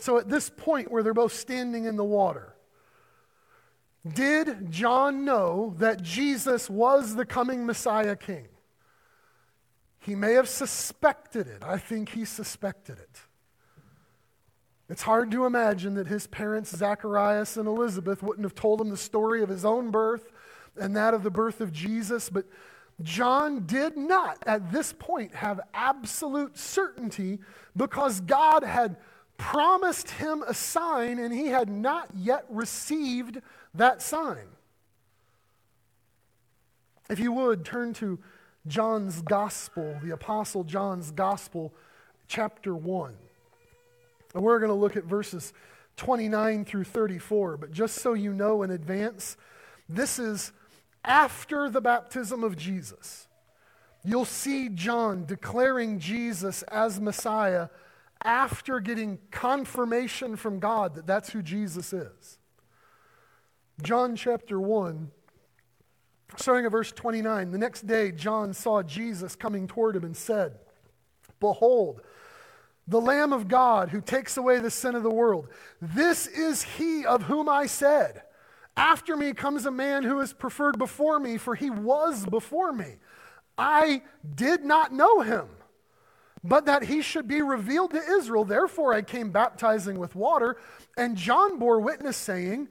So 0.00 0.18
at 0.18 0.28
this 0.28 0.50
point 0.50 0.90
where 0.90 1.02
they're 1.02 1.14
both 1.14 1.32
standing 1.32 1.84
in 1.84 1.96
the 1.96 2.04
water, 2.04 2.54
did 4.14 4.70
John 4.70 5.24
know 5.24 5.74
that 5.78 6.02
Jesus 6.02 6.70
was 6.70 7.14
the 7.14 7.26
coming 7.26 7.66
Messiah 7.66 8.16
king? 8.16 8.48
He 9.98 10.14
may 10.14 10.32
have 10.32 10.48
suspected 10.48 11.46
it. 11.46 11.62
I 11.62 11.76
think 11.76 12.10
he 12.10 12.24
suspected 12.24 12.98
it. 12.98 13.20
It's 14.88 15.02
hard 15.02 15.30
to 15.32 15.44
imagine 15.44 15.94
that 15.94 16.06
his 16.06 16.26
parents, 16.26 16.74
Zacharias 16.74 17.56
and 17.56 17.68
Elizabeth, 17.68 18.22
wouldn't 18.22 18.44
have 18.44 18.54
told 18.54 18.80
him 18.80 18.88
the 18.88 18.96
story 18.96 19.42
of 19.42 19.48
his 19.48 19.64
own 19.64 19.90
birth 19.90 20.32
and 20.76 20.96
that 20.96 21.14
of 21.14 21.22
the 21.22 21.30
birth 21.30 21.60
of 21.60 21.72
Jesus, 21.72 22.30
but 22.30 22.46
John 23.02 23.66
did 23.66 23.96
not, 23.96 24.42
at 24.46 24.72
this 24.72 24.92
point, 24.92 25.34
have 25.34 25.60
absolute 25.74 26.58
certainty 26.58 27.38
because 27.76 28.20
God 28.20 28.62
had 28.62 28.96
promised 29.40 30.10
him 30.10 30.44
a 30.46 30.52
sign, 30.52 31.18
and 31.18 31.32
he 31.32 31.46
had 31.46 31.70
not 31.70 32.10
yet 32.14 32.44
received 32.50 33.40
that 33.74 34.02
sign. 34.02 34.46
If 37.08 37.18
you 37.18 37.32
would, 37.32 37.64
turn 37.64 37.94
to 37.94 38.18
John's 38.66 39.22
Gospel, 39.22 39.98
the 40.02 40.10
Apostle 40.10 40.62
John's 40.62 41.10
Gospel, 41.10 41.72
chapter 42.28 42.74
1. 42.74 43.14
And 44.34 44.42
we're 44.42 44.58
going 44.58 44.70
to 44.70 44.74
look 44.74 44.96
at 44.96 45.04
verses 45.04 45.54
29 45.96 46.66
through 46.66 46.84
34. 46.84 47.56
But 47.56 47.72
just 47.72 47.96
so 47.96 48.12
you 48.12 48.34
know 48.34 48.62
in 48.62 48.70
advance, 48.70 49.38
this 49.88 50.18
is 50.18 50.52
after 51.02 51.70
the 51.70 51.80
baptism 51.80 52.44
of 52.44 52.56
Jesus. 52.56 53.26
You'll 54.04 54.26
see 54.26 54.68
John 54.68 55.24
declaring 55.24 55.98
Jesus 55.98 56.62
as 56.64 57.00
Messiah 57.00 57.68
after 58.22 58.80
getting 58.80 59.18
confirmation 59.30 60.36
from 60.36 60.58
God 60.58 60.94
that 60.94 61.06
that's 61.06 61.30
who 61.30 61.42
Jesus 61.42 61.92
is. 61.92 62.38
John 63.82 64.14
chapter 64.14 64.60
1, 64.60 65.10
starting 66.36 66.66
at 66.66 66.72
verse 66.72 66.92
29. 66.92 67.50
The 67.50 67.58
next 67.58 67.86
day, 67.86 68.12
John 68.12 68.52
saw 68.52 68.82
Jesus 68.82 69.34
coming 69.34 69.66
toward 69.66 69.96
him 69.96 70.04
and 70.04 70.16
said, 70.16 70.58
Behold, 71.40 72.02
the 72.86 73.00
Lamb 73.00 73.32
of 73.32 73.48
God 73.48 73.90
who 73.90 74.00
takes 74.00 74.36
away 74.36 74.58
the 74.58 74.70
sin 74.70 74.94
of 74.94 75.02
the 75.02 75.10
world. 75.10 75.48
This 75.80 76.26
is 76.26 76.62
he 76.62 77.06
of 77.06 77.22
whom 77.22 77.48
I 77.48 77.66
said, 77.66 78.22
After 78.76 79.16
me 79.16 79.32
comes 79.32 79.64
a 79.64 79.70
man 79.70 80.02
who 80.02 80.20
is 80.20 80.32
preferred 80.32 80.78
before 80.78 81.18
me, 81.18 81.38
for 81.38 81.54
he 81.54 81.70
was 81.70 82.26
before 82.26 82.72
me. 82.72 82.96
I 83.56 84.02
did 84.34 84.64
not 84.64 84.92
know 84.92 85.20
him 85.20 85.48
but 86.42 86.66
that 86.66 86.84
he 86.84 87.02
should 87.02 87.28
be 87.28 87.42
revealed 87.42 87.90
to 87.92 88.02
Israel. 88.02 88.44
Therefore, 88.44 88.94
I 88.94 89.02
came 89.02 89.30
baptizing 89.30 89.98
with 89.98 90.14
water. 90.14 90.56
And 90.96 91.16
John 91.16 91.58
bore 91.58 91.80
witness, 91.80 92.16
saying, 92.16 92.68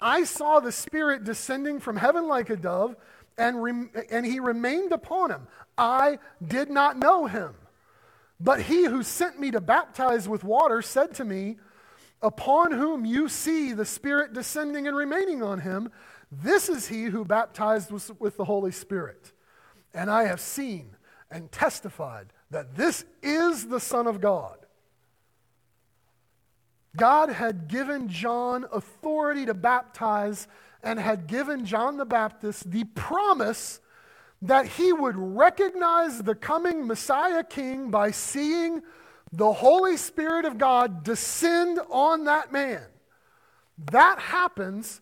I 0.00 0.24
saw 0.24 0.58
the 0.58 0.72
Spirit 0.72 1.24
descending 1.24 1.78
from 1.78 1.96
heaven 1.96 2.26
like 2.26 2.50
a 2.50 2.56
dove, 2.56 2.96
and, 3.38 3.62
rem- 3.62 3.90
and 4.10 4.26
he 4.26 4.40
remained 4.40 4.92
upon 4.92 5.30
him. 5.30 5.46
I 5.78 6.18
did 6.44 6.70
not 6.70 6.98
know 6.98 7.26
him. 7.26 7.54
But 8.40 8.62
he 8.62 8.84
who 8.84 9.04
sent 9.04 9.38
me 9.38 9.52
to 9.52 9.60
baptize 9.60 10.28
with 10.28 10.42
water 10.42 10.82
said 10.82 11.14
to 11.14 11.24
me, 11.24 11.58
Upon 12.20 12.72
whom 12.72 13.04
you 13.04 13.28
see 13.28 13.72
the 13.72 13.84
Spirit 13.84 14.32
descending 14.32 14.86
and 14.86 14.96
remaining 14.96 15.42
on 15.42 15.60
him, 15.60 15.90
this 16.30 16.68
is 16.68 16.88
he 16.88 17.04
who 17.04 17.24
baptized 17.24 17.90
with, 17.90 18.10
with 18.20 18.36
the 18.36 18.44
Holy 18.44 18.70
Spirit. 18.72 19.32
And 19.92 20.10
I 20.10 20.24
have 20.24 20.40
seen 20.40 20.96
and 21.30 21.50
testified 21.50 22.32
that 22.52 22.76
this 22.76 23.04
is 23.22 23.66
the 23.66 23.80
Son 23.80 24.06
of 24.06 24.20
God. 24.20 24.56
God 26.96 27.30
had 27.30 27.68
given 27.68 28.08
John 28.08 28.66
authority 28.70 29.46
to 29.46 29.54
baptize 29.54 30.46
and 30.82 30.98
had 31.00 31.26
given 31.26 31.64
John 31.64 31.96
the 31.96 32.04
Baptist 32.04 32.70
the 32.70 32.84
promise 32.84 33.80
that 34.42 34.66
he 34.66 34.92
would 34.92 35.16
recognize 35.16 36.22
the 36.22 36.34
coming 36.34 36.86
Messiah 36.86 37.42
King 37.42 37.90
by 37.90 38.10
seeing 38.10 38.82
the 39.32 39.52
Holy 39.52 39.96
Spirit 39.96 40.44
of 40.44 40.58
God 40.58 41.04
descend 41.04 41.80
on 41.90 42.24
that 42.24 42.52
man. 42.52 42.82
That 43.90 44.18
happens 44.18 45.00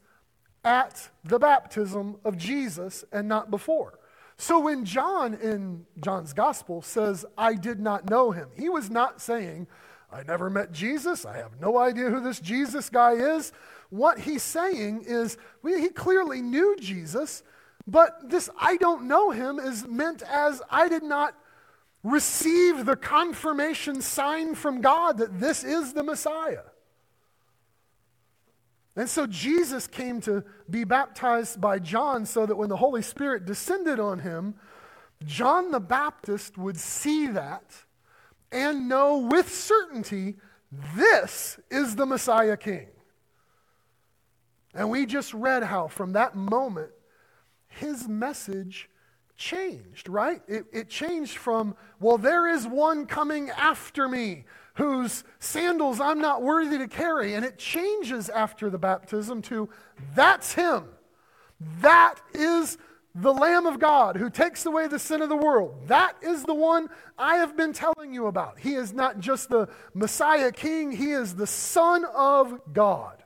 at 0.63 1.09
the 1.25 1.41
baptism 1.41 2.17
of 2.25 2.37
Jesus 2.37 3.05
and 3.11 3.27
not 3.27 3.51
before. 3.51 4.00
So 4.40 4.59
when 4.59 4.87
John 4.87 5.35
in 5.35 5.85
John's 6.03 6.33
gospel 6.33 6.81
says, 6.81 7.26
I 7.37 7.57
did 7.57 7.79
not 7.79 8.09
know 8.09 8.31
him, 8.31 8.48
he 8.57 8.70
was 8.70 8.88
not 8.88 9.20
saying, 9.20 9.66
I 10.11 10.22
never 10.22 10.48
met 10.48 10.72
Jesus. 10.72 11.26
I 11.26 11.37
have 11.37 11.61
no 11.61 11.76
idea 11.76 12.09
who 12.09 12.22
this 12.22 12.40
Jesus 12.40 12.88
guy 12.88 13.12
is. 13.12 13.53
What 13.90 14.20
he's 14.20 14.42
saying 14.42 15.05
is, 15.07 15.37
he 15.62 15.90
clearly 15.90 16.40
knew 16.40 16.74
Jesus, 16.81 17.42
but 17.87 18.31
this 18.31 18.48
I 18.59 18.79
don't 18.79 19.03
know 19.05 19.31
him 19.31 19.59
is 19.59 19.87
meant 19.87 20.22
as 20.22 20.62
I 20.70 20.88
did 20.88 21.03
not 21.03 21.35
receive 22.03 22.87
the 22.87 22.96
confirmation 22.96 24.00
sign 24.00 24.55
from 24.55 24.81
God 24.81 25.18
that 25.18 25.38
this 25.38 25.64
is 25.64 25.92
the 25.92 26.03
Messiah. 26.03 26.70
And 29.01 29.09
so 29.09 29.27
Jesus 29.27 29.87
came 29.87 30.21
to 30.21 30.45
be 30.69 30.85
baptized 30.85 31.59
by 31.59 31.79
John 31.79 32.27
so 32.27 32.45
that 32.45 32.57
when 32.57 32.69
the 32.69 32.77
Holy 32.77 33.01
Spirit 33.01 33.47
descended 33.47 33.99
on 33.99 34.19
him, 34.19 34.57
John 35.25 35.71
the 35.71 35.81
Baptist 35.81 36.59
would 36.59 36.77
see 36.77 37.27
that 37.29 37.65
and 38.53 38.91
know 38.91 39.17
with 39.17 39.51
certainty 39.51 40.37
this 40.95 41.59
is 41.71 41.97
the 41.97 42.05
Messiah 42.05 42.59
King. 42.59 42.89
And 44.75 44.91
we 44.91 45.07
just 45.07 45.33
read 45.33 45.63
how 45.63 45.89
from 45.89 46.13
that 46.13 46.37
moment 46.37 46.91
his 47.69 48.07
message 48.07 48.91
changed, 49.39 50.11
right? 50.11 50.43
It, 50.47 50.67
it 50.75 50.91
changed 50.91 51.39
from, 51.39 51.75
well, 52.01 52.19
there 52.19 52.47
is 52.47 52.67
one 52.67 53.07
coming 53.07 53.49
after 53.49 54.09
me 54.09 54.45
whose 54.75 55.25
sandals 55.39 56.01
I'm 56.01 56.21
not 56.21 56.43
worthy 56.43 56.79
to 56.79 56.89
carry. 56.89 57.35
And 57.35 57.45
it 57.45 57.59
changes 57.59 58.29
after 58.29 58.71
the 58.71 58.79
baptism 58.79 59.43
to 59.43 59.69
that's 60.15 60.55
him. 60.55 60.85
That 61.81 62.17
is 62.33 62.79
the 63.15 63.33
Lamb 63.33 63.67
of 63.67 63.79
God 63.79 64.17
who 64.17 64.31
takes 64.31 64.65
away 64.67 64.87
the 64.87 64.99
sin 64.99 65.21
of 65.21 65.29
the 65.29 65.37
world. 65.37 65.89
That 65.89 66.15
is 66.23 66.45
the 66.45 66.55
one 66.55 66.89
I 67.19 67.37
have 67.37 67.57
been 67.57 67.73
telling 67.73 68.15
you 68.15 68.27
about. 68.27 68.59
He 68.59 68.75
is 68.75 68.93
not 68.93 69.19
just 69.19 69.49
the 69.49 69.69
Messiah 69.95 70.53
King, 70.53 70.93
he 70.93 71.11
is 71.11 71.35
the 71.35 71.47
Son 71.47 72.05
of 72.15 72.61
God. 72.73 73.25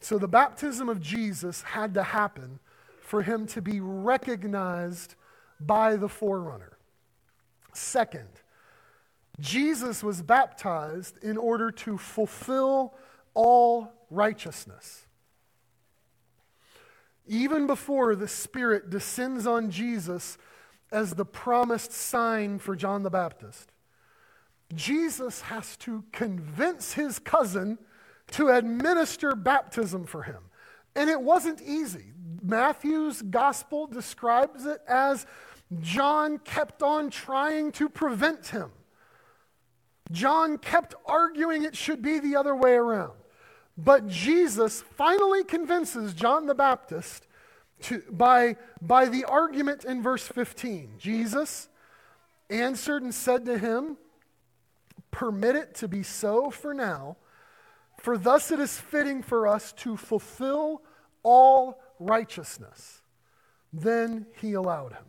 So 0.00 0.18
the 0.18 0.28
baptism 0.28 0.88
of 0.88 1.00
Jesus 1.00 1.62
had 1.62 1.94
to 1.94 2.02
happen 2.02 2.60
for 3.00 3.22
him 3.22 3.46
to 3.48 3.60
be 3.60 3.80
recognized 3.80 5.14
by 5.60 5.96
the 5.96 6.08
forerunner. 6.08 6.78
Second, 7.72 8.28
Jesus 9.40 10.02
was 10.02 10.22
baptized 10.22 11.22
in 11.22 11.36
order 11.36 11.70
to 11.70 11.96
fulfill 11.96 12.94
all 13.34 13.92
righteousness. 14.10 15.06
Even 17.26 17.66
before 17.66 18.16
the 18.16 18.26
Spirit 18.26 18.90
descends 18.90 19.46
on 19.46 19.70
Jesus 19.70 20.38
as 20.90 21.14
the 21.14 21.24
promised 21.24 21.92
sign 21.92 22.58
for 22.58 22.74
John 22.74 23.02
the 23.02 23.10
Baptist, 23.10 23.70
Jesus 24.74 25.42
has 25.42 25.76
to 25.78 26.04
convince 26.12 26.94
his 26.94 27.18
cousin 27.18 27.78
to 28.32 28.48
administer 28.48 29.34
baptism 29.34 30.04
for 30.04 30.22
him. 30.22 30.42
And 30.96 31.08
it 31.08 31.20
wasn't 31.20 31.62
easy. 31.62 32.12
Matthew's 32.42 33.22
gospel 33.22 33.86
describes 33.86 34.66
it 34.66 34.80
as 34.88 35.26
John 35.80 36.38
kept 36.38 36.82
on 36.82 37.10
trying 37.10 37.72
to 37.72 37.88
prevent 37.88 38.48
him. 38.48 38.70
John 40.10 40.58
kept 40.58 40.94
arguing 41.06 41.64
it 41.64 41.76
should 41.76 42.02
be 42.02 42.18
the 42.18 42.36
other 42.36 42.54
way 42.54 42.72
around. 42.72 43.12
But 43.76 44.08
Jesus 44.08 44.82
finally 44.82 45.44
convinces 45.44 46.14
John 46.14 46.46
the 46.46 46.54
Baptist 46.54 47.26
to, 47.82 48.02
by, 48.10 48.56
by 48.82 49.06
the 49.06 49.24
argument 49.24 49.84
in 49.84 50.02
verse 50.02 50.26
15. 50.26 50.94
Jesus 50.98 51.68
answered 52.50 53.02
and 53.02 53.14
said 53.14 53.44
to 53.44 53.58
him, 53.58 53.96
Permit 55.10 55.56
it 55.56 55.74
to 55.76 55.88
be 55.88 56.02
so 56.02 56.50
for 56.50 56.74
now, 56.74 57.16
for 57.98 58.18
thus 58.18 58.50
it 58.50 58.60
is 58.60 58.78
fitting 58.78 59.22
for 59.22 59.46
us 59.46 59.72
to 59.74 59.96
fulfill 59.96 60.82
all 61.22 61.80
righteousness. 61.98 63.02
Then 63.72 64.26
he 64.40 64.52
allowed 64.54 64.92
him. 64.92 65.04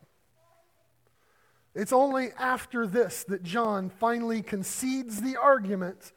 It's 1.75 1.93
only 1.93 2.31
after 2.37 2.87
this 2.87 3.23
that 3.25 3.43
John 3.43 3.89
finally 3.89 4.41
concedes 4.41 5.21
the 5.21 5.37
argument 5.37 6.11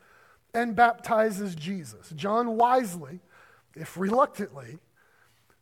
and 0.54 0.74
baptizes 0.74 1.54
Jesus. 1.54 2.10
John 2.16 2.56
wisely, 2.56 3.20
if 3.74 3.96
reluctantly, 3.96 4.78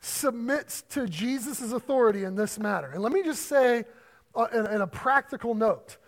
submits 0.01 0.83
to 0.83 1.07
Jesus' 1.07 1.73
authority 1.73 2.25
in 2.25 2.35
this 2.35 2.59
matter. 2.59 2.91
And 2.93 3.03
let 3.03 3.13
me 3.13 3.23
just 3.23 3.47
say, 3.47 3.85
uh, 4.35 4.47
in, 4.53 4.67
in 4.67 4.81
a 4.81 4.87
practical 4.87 5.55
note, 5.55 5.99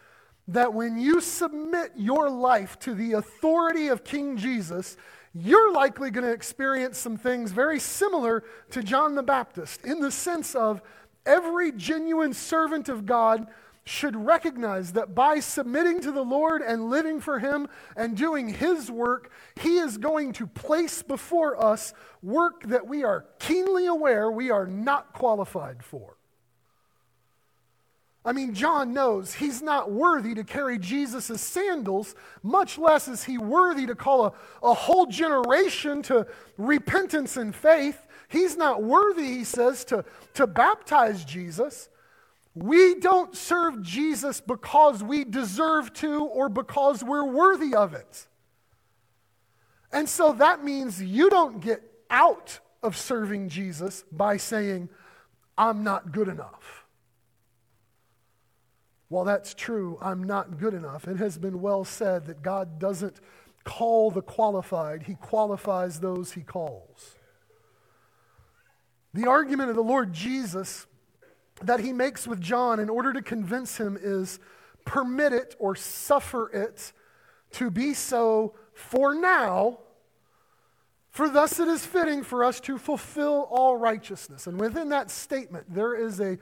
that 0.48 0.72
when 0.72 0.98
you 0.98 1.20
submit 1.20 1.92
your 1.96 2.28
life 2.30 2.78
to 2.80 2.94
the 2.94 3.12
authority 3.12 3.88
of 3.88 4.02
King 4.02 4.36
Jesus, 4.36 4.96
you're 5.34 5.72
likely 5.72 6.10
going 6.10 6.24
to 6.24 6.32
experience 6.32 6.98
some 6.98 7.16
things 7.16 7.52
very 7.52 7.78
similar 7.78 8.44
to 8.70 8.82
John 8.82 9.14
the 9.14 9.22
Baptist 9.22 9.84
in 9.84 10.00
the 10.00 10.10
sense 10.10 10.54
of 10.54 10.82
every 11.24 11.72
genuine 11.72 12.34
servant 12.34 12.88
of 12.88 13.06
God 13.06 13.46
should 13.84 14.14
recognize 14.14 14.92
that 14.92 15.14
by 15.14 15.40
submitting 15.40 16.00
to 16.00 16.12
the 16.12 16.24
Lord 16.24 16.62
and 16.62 16.88
living 16.88 17.20
for 17.20 17.38
Him 17.38 17.68
and 17.96 18.16
doing 18.16 18.48
His 18.48 18.90
work, 18.90 19.32
He 19.60 19.78
is 19.78 19.98
going 19.98 20.32
to 20.34 20.46
place 20.46 21.02
before 21.02 21.62
us 21.62 21.92
work 22.22 22.62
that 22.64 22.86
we 22.86 23.02
are 23.02 23.26
keenly 23.38 23.86
aware 23.86 24.30
we 24.30 24.50
are 24.50 24.66
not 24.66 25.12
qualified 25.12 25.82
for. 25.82 26.16
I 28.24 28.32
mean, 28.32 28.54
John 28.54 28.92
knows 28.92 29.34
he's 29.34 29.62
not 29.62 29.90
worthy 29.90 30.34
to 30.34 30.44
carry 30.44 30.78
Jesus' 30.78 31.40
sandals, 31.40 32.14
much 32.42 32.78
less 32.78 33.08
is 33.08 33.24
he 33.24 33.36
worthy 33.36 33.84
to 33.86 33.96
call 33.96 34.26
a, 34.26 34.32
a 34.62 34.74
whole 34.74 35.06
generation 35.06 36.02
to 36.02 36.28
repentance 36.56 37.36
and 37.36 37.52
faith. 37.52 38.06
He's 38.28 38.56
not 38.56 38.82
worthy, 38.82 39.26
he 39.26 39.44
says, 39.44 39.84
to, 39.86 40.04
to 40.34 40.46
baptize 40.46 41.24
Jesus. 41.24 41.88
We 42.54 42.96
don't 42.96 43.34
serve 43.34 43.82
Jesus 43.82 44.40
because 44.40 45.02
we 45.02 45.24
deserve 45.24 45.92
to 45.94 46.24
or 46.24 46.48
because 46.48 47.02
we're 47.02 47.24
worthy 47.24 47.74
of 47.74 47.94
it. 47.94 48.26
And 49.92 50.08
so 50.08 50.32
that 50.34 50.64
means 50.64 51.02
you 51.02 51.30
don't 51.30 51.60
get 51.60 51.82
out 52.10 52.60
of 52.82 52.96
serving 52.96 53.48
Jesus 53.48 54.04
by 54.12 54.36
saying, 54.36 54.88
I'm 55.56 55.84
not 55.84 56.12
good 56.12 56.28
enough. 56.28 56.86
While 59.08 59.24
that's 59.24 59.52
true, 59.54 59.98
I'm 60.00 60.24
not 60.24 60.58
good 60.58 60.72
enough. 60.72 61.06
It 61.06 61.18
has 61.18 61.36
been 61.36 61.60
well 61.60 61.84
said 61.84 62.26
that 62.26 62.42
God 62.42 62.78
doesn't 62.78 63.20
call 63.64 64.10
the 64.10 64.22
qualified, 64.22 65.04
He 65.04 65.14
qualifies 65.14 66.00
those 66.00 66.32
He 66.32 66.40
calls. 66.40 67.14
The 69.14 69.28
argument 69.28 69.68
of 69.68 69.76
the 69.76 69.82
Lord 69.82 70.12
Jesus 70.12 70.86
that 71.66 71.80
He 71.80 71.92
makes 71.92 72.26
with 72.26 72.40
John 72.40 72.80
in 72.80 72.88
order 72.88 73.12
to 73.12 73.22
convince 73.22 73.76
him 73.76 73.98
is 74.00 74.38
permit 74.84 75.32
it 75.32 75.54
or 75.58 75.74
suffer 75.76 76.50
it 76.50 76.92
to 77.52 77.70
be 77.70 77.94
so 77.94 78.54
for 78.74 79.14
now, 79.14 79.78
for 81.10 81.28
thus 81.28 81.60
it 81.60 81.68
is 81.68 81.84
fitting 81.84 82.22
for 82.22 82.42
us 82.42 82.58
to 82.60 82.78
fulfill 82.78 83.46
all 83.50 83.76
righteousness. 83.76 84.46
And 84.46 84.58
within 84.58 84.88
that 84.88 85.10
statement, 85.10 85.72
there 85.72 85.94
is 85.94 86.20
a 86.20 86.38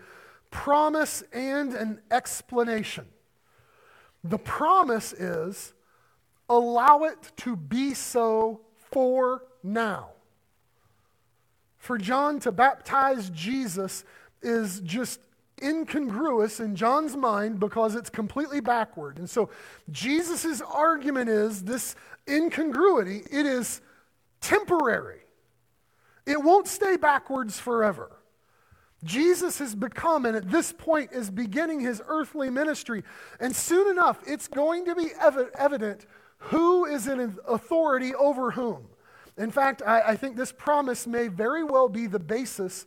promise 0.50 1.22
and 1.32 1.74
an 1.74 2.00
explanation. 2.10 3.06
The 4.22 4.38
promise 4.38 5.12
is 5.12 5.74
allow 6.48 7.04
it 7.04 7.32
to 7.38 7.56
be 7.56 7.94
so 7.94 8.60
for 8.90 9.44
now. 9.62 10.10
For 11.78 11.96
John 11.96 12.38
to 12.40 12.52
baptize 12.52 13.30
Jesus 13.30 14.04
is 14.42 14.80
just 14.80 15.20
incongruous 15.62 16.60
in 16.60 16.74
John's 16.74 17.16
mind 17.16 17.60
because 17.60 17.94
it's 17.94 18.10
completely 18.10 18.60
backward. 18.60 19.18
And 19.18 19.28
so 19.28 19.50
Jesus' 19.90 20.60
argument 20.62 21.28
is 21.28 21.64
this 21.64 21.94
incongruity, 22.28 23.22
it 23.30 23.46
is 23.46 23.80
temporary. 24.40 25.20
It 26.26 26.42
won't 26.42 26.68
stay 26.68 26.96
backwards 26.96 27.58
forever. 27.58 28.10
Jesus 29.02 29.58
has 29.58 29.74
become, 29.74 30.26
and 30.26 30.36
at 30.36 30.50
this 30.50 30.72
point 30.72 31.12
is 31.12 31.30
beginning 31.30 31.80
his 31.80 32.02
earthly 32.06 32.50
ministry. 32.50 33.02
And 33.40 33.56
soon 33.56 33.90
enough, 33.90 34.20
it's 34.26 34.46
going 34.46 34.84
to 34.84 34.94
be 34.94 35.08
ev- 35.18 35.50
evident 35.58 36.06
who 36.36 36.84
is 36.84 37.06
in 37.06 37.38
authority 37.48 38.14
over 38.14 38.50
whom. 38.50 38.86
In 39.38 39.50
fact, 39.50 39.82
I, 39.86 40.02
I 40.08 40.16
think 40.16 40.36
this 40.36 40.52
promise 40.52 41.06
may 41.06 41.28
very 41.28 41.64
well 41.64 41.88
be 41.88 42.06
the 42.06 42.18
basis 42.18 42.84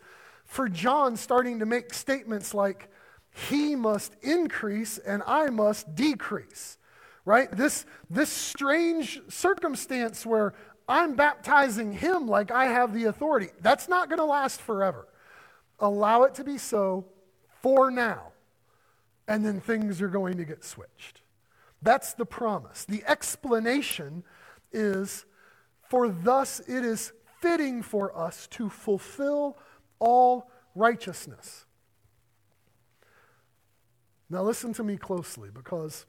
for 0.53 0.69
John 0.69 1.17
starting 1.17 1.59
to 1.59 1.65
make 1.65 1.95
statements 1.95 2.53
like, 2.53 2.87
He 3.49 3.75
must 3.75 4.15
increase 4.21 4.99
and 4.99 5.23
I 5.25 5.49
must 5.49 5.95
decrease. 5.95 6.77
Right? 7.25 7.49
This, 7.51 7.87
this 8.09 8.29
strange 8.29 9.19
circumstance 9.29 10.25
where 10.25 10.53
I'm 10.87 11.15
baptizing 11.15 11.93
him 11.93 12.27
like 12.27 12.51
I 12.51 12.65
have 12.65 12.93
the 12.93 13.05
authority, 13.05 13.47
that's 13.61 13.87
not 13.87 14.09
going 14.09 14.19
to 14.19 14.25
last 14.25 14.61
forever. 14.61 15.07
Allow 15.79 16.23
it 16.23 16.35
to 16.35 16.43
be 16.43 16.57
so 16.57 17.05
for 17.61 17.89
now, 17.89 18.33
and 19.27 19.45
then 19.45 19.59
things 19.59 20.01
are 20.01 20.09
going 20.09 20.37
to 20.37 20.45
get 20.45 20.63
switched. 20.63 21.21
That's 21.81 22.13
the 22.13 22.25
promise. 22.25 22.85
The 22.85 23.03
explanation 23.07 24.23
is 24.71 25.25
for 25.89 26.09
thus 26.09 26.59
it 26.59 26.85
is 26.85 27.13
fitting 27.39 27.81
for 27.81 28.15
us 28.15 28.47
to 28.47 28.69
fulfill 28.69 29.57
all 30.03 30.51
righteousness. 30.75 31.65
Now, 34.29 34.43
listen 34.43 34.73
to 34.73 34.83
me 34.83 34.97
closely 34.97 35.49
because 35.53 36.05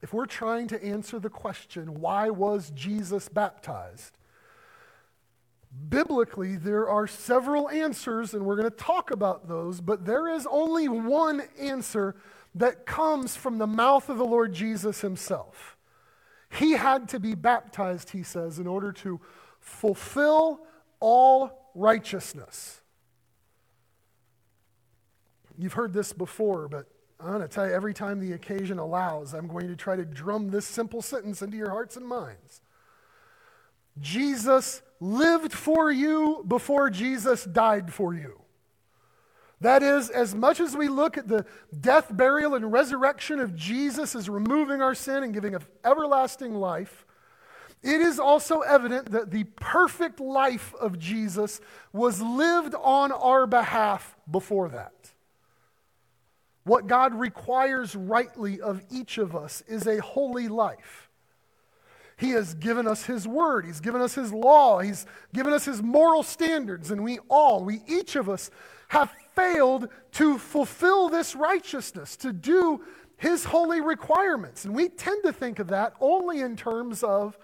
if 0.00 0.14
we're 0.14 0.26
trying 0.26 0.68
to 0.68 0.82
answer 0.82 1.18
the 1.18 1.28
question, 1.28 2.00
why 2.00 2.30
was 2.30 2.70
Jesus 2.70 3.28
baptized? 3.28 4.16
Biblically, 5.88 6.56
there 6.56 6.88
are 6.88 7.06
several 7.06 7.68
answers, 7.70 8.34
and 8.34 8.44
we're 8.44 8.56
going 8.56 8.70
to 8.70 8.76
talk 8.76 9.10
about 9.10 9.48
those, 9.48 9.80
but 9.80 10.04
there 10.04 10.28
is 10.28 10.46
only 10.50 10.88
one 10.88 11.42
answer 11.58 12.14
that 12.54 12.86
comes 12.86 13.36
from 13.36 13.58
the 13.58 13.66
mouth 13.66 14.08
of 14.08 14.18
the 14.18 14.24
Lord 14.24 14.52
Jesus 14.52 15.00
himself. 15.00 15.76
He 16.50 16.72
had 16.72 17.08
to 17.10 17.20
be 17.20 17.34
baptized, 17.34 18.10
he 18.10 18.22
says, 18.22 18.58
in 18.58 18.66
order 18.66 18.92
to 18.92 19.20
fulfill 19.60 20.60
all 21.00 21.61
righteousness. 21.74 22.80
You've 25.58 25.74
heard 25.74 25.92
this 25.92 26.12
before, 26.12 26.68
but 26.68 26.86
I'm 27.20 27.28
going 27.28 27.42
to 27.42 27.48
tell 27.48 27.66
you 27.66 27.72
every 27.72 27.94
time 27.94 28.18
the 28.18 28.32
occasion 28.32 28.78
allows, 28.78 29.32
I'm 29.32 29.46
going 29.46 29.68
to 29.68 29.76
try 29.76 29.96
to 29.96 30.04
drum 30.04 30.50
this 30.50 30.66
simple 30.66 31.02
sentence 31.02 31.42
into 31.42 31.56
your 31.56 31.70
hearts 31.70 31.96
and 31.96 32.06
minds. 32.06 32.60
Jesus 34.00 34.82
lived 35.00 35.52
for 35.52 35.92
you 35.92 36.44
before 36.46 36.90
Jesus 36.90 37.44
died 37.44 37.92
for 37.92 38.14
you. 38.14 38.40
That 39.60 39.84
is, 39.84 40.10
as 40.10 40.34
much 40.34 40.58
as 40.58 40.76
we 40.76 40.88
look 40.88 41.16
at 41.16 41.28
the 41.28 41.46
death, 41.80 42.08
burial, 42.10 42.56
and 42.56 42.72
resurrection 42.72 43.38
of 43.38 43.54
Jesus 43.54 44.16
as 44.16 44.28
removing 44.28 44.82
our 44.82 44.94
sin 44.94 45.22
and 45.22 45.32
giving 45.32 45.56
everlasting 45.84 46.56
life, 46.56 47.06
it 47.82 48.00
is 48.00 48.20
also 48.20 48.60
evident 48.60 49.10
that 49.10 49.30
the 49.30 49.44
perfect 49.56 50.20
life 50.20 50.72
of 50.80 50.98
Jesus 50.98 51.60
was 51.92 52.22
lived 52.22 52.74
on 52.76 53.10
our 53.10 53.46
behalf 53.46 54.16
before 54.30 54.68
that. 54.68 54.92
What 56.64 56.86
God 56.86 57.14
requires 57.14 57.96
rightly 57.96 58.60
of 58.60 58.82
each 58.90 59.18
of 59.18 59.34
us 59.34 59.64
is 59.66 59.86
a 59.86 60.00
holy 60.00 60.46
life. 60.46 61.08
He 62.16 62.30
has 62.30 62.54
given 62.54 62.86
us 62.86 63.04
His 63.04 63.26
Word. 63.26 63.66
He's 63.66 63.80
given 63.80 64.00
us 64.00 64.14
His 64.14 64.32
law. 64.32 64.78
He's 64.78 65.04
given 65.34 65.52
us 65.52 65.64
His 65.64 65.82
moral 65.82 66.22
standards. 66.22 66.92
And 66.92 67.02
we 67.02 67.18
all, 67.28 67.64
we 67.64 67.80
each 67.88 68.14
of 68.14 68.28
us, 68.28 68.48
have 68.88 69.12
failed 69.34 69.88
to 70.12 70.38
fulfill 70.38 71.08
this 71.08 71.34
righteousness, 71.34 72.14
to 72.18 72.32
do 72.32 72.84
His 73.16 73.44
holy 73.46 73.80
requirements. 73.80 74.64
And 74.64 74.72
we 74.72 74.88
tend 74.88 75.24
to 75.24 75.32
think 75.32 75.58
of 75.58 75.66
that 75.68 75.94
only 76.00 76.42
in 76.42 76.54
terms 76.54 77.02
of 77.02 77.36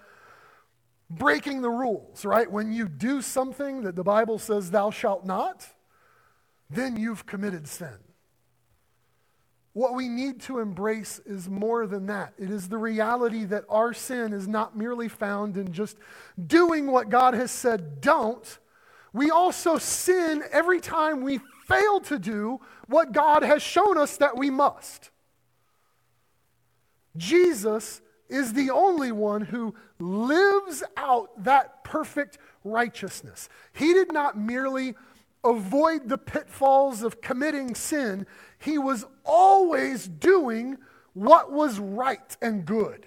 breaking 1.09 1.61
the 1.61 1.69
rules, 1.69 2.23
right? 2.23 2.49
When 2.51 2.71
you 2.71 2.87
do 2.87 3.21
something 3.21 3.81
that 3.83 3.95
the 3.95 4.03
Bible 4.03 4.37
says, 4.37 4.71
thou 4.71 4.91
shalt 4.91 5.25
not, 5.25 5.67
then 6.69 6.97
you've 6.97 7.25
committed 7.25 7.67
sin. 7.67 7.97
What 9.73 9.93
we 9.95 10.07
need 10.07 10.41
to 10.41 10.59
embrace 10.59 11.19
is 11.25 11.49
more 11.49 11.87
than 11.87 12.07
that. 12.07 12.33
It 12.37 12.49
is 12.49 12.69
the 12.69 12.77
reality 12.77 13.45
that 13.45 13.65
our 13.69 13.93
sin 13.93 14.33
is 14.33 14.47
not 14.47 14.75
merely 14.75 15.07
found 15.07 15.57
in 15.57 15.71
just 15.71 15.97
doing 16.47 16.91
what 16.91 17.09
God 17.09 17.33
has 17.33 17.51
said 17.51 18.01
don't. 18.01 18.59
We 19.13 19.31
also 19.31 19.77
sin 19.77 20.43
every 20.51 20.81
time 20.81 21.23
we 21.23 21.39
fail 21.67 21.99
to 22.01 22.19
do 22.19 22.59
what 22.87 23.11
God 23.11 23.43
has 23.43 23.61
shown 23.61 23.97
us 23.97 24.17
that 24.17 24.37
we 24.37 24.49
must. 24.49 25.11
Jesus 27.15 28.01
is 28.29 28.53
the 28.53 28.69
only 28.69 29.11
one 29.11 29.41
who 29.41 29.73
lives 29.99 30.83
out 30.95 31.43
that 31.43 31.83
perfect 31.83 32.37
righteousness. 32.63 33.49
He 33.73 33.93
did 33.93 34.13
not 34.13 34.37
merely 34.37 34.95
avoid 35.43 36.07
the 36.09 36.17
pitfalls 36.17 37.01
of 37.01 37.21
committing 37.21 37.75
sin, 37.75 38.25
he 38.59 38.77
was 38.77 39.05
always 39.25 40.07
doing 40.07 40.77
what 41.13 41.51
was 41.51 41.79
right 41.79 42.37
and 42.41 42.65
good. 42.65 43.05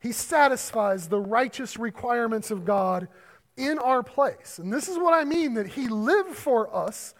He 0.00 0.12
satisfies 0.12 1.08
the 1.08 1.18
righteous 1.18 1.76
requirements 1.78 2.50
of 2.50 2.64
God 2.64 3.08
in 3.56 3.78
our 3.78 4.02
place. 4.02 4.58
And 4.58 4.72
this 4.72 4.88
is 4.88 4.98
what 4.98 5.14
I 5.14 5.24
mean 5.24 5.54
that 5.54 5.66
he 5.66 5.88
lived 5.88 6.36
for 6.36 6.74
us 6.74 7.14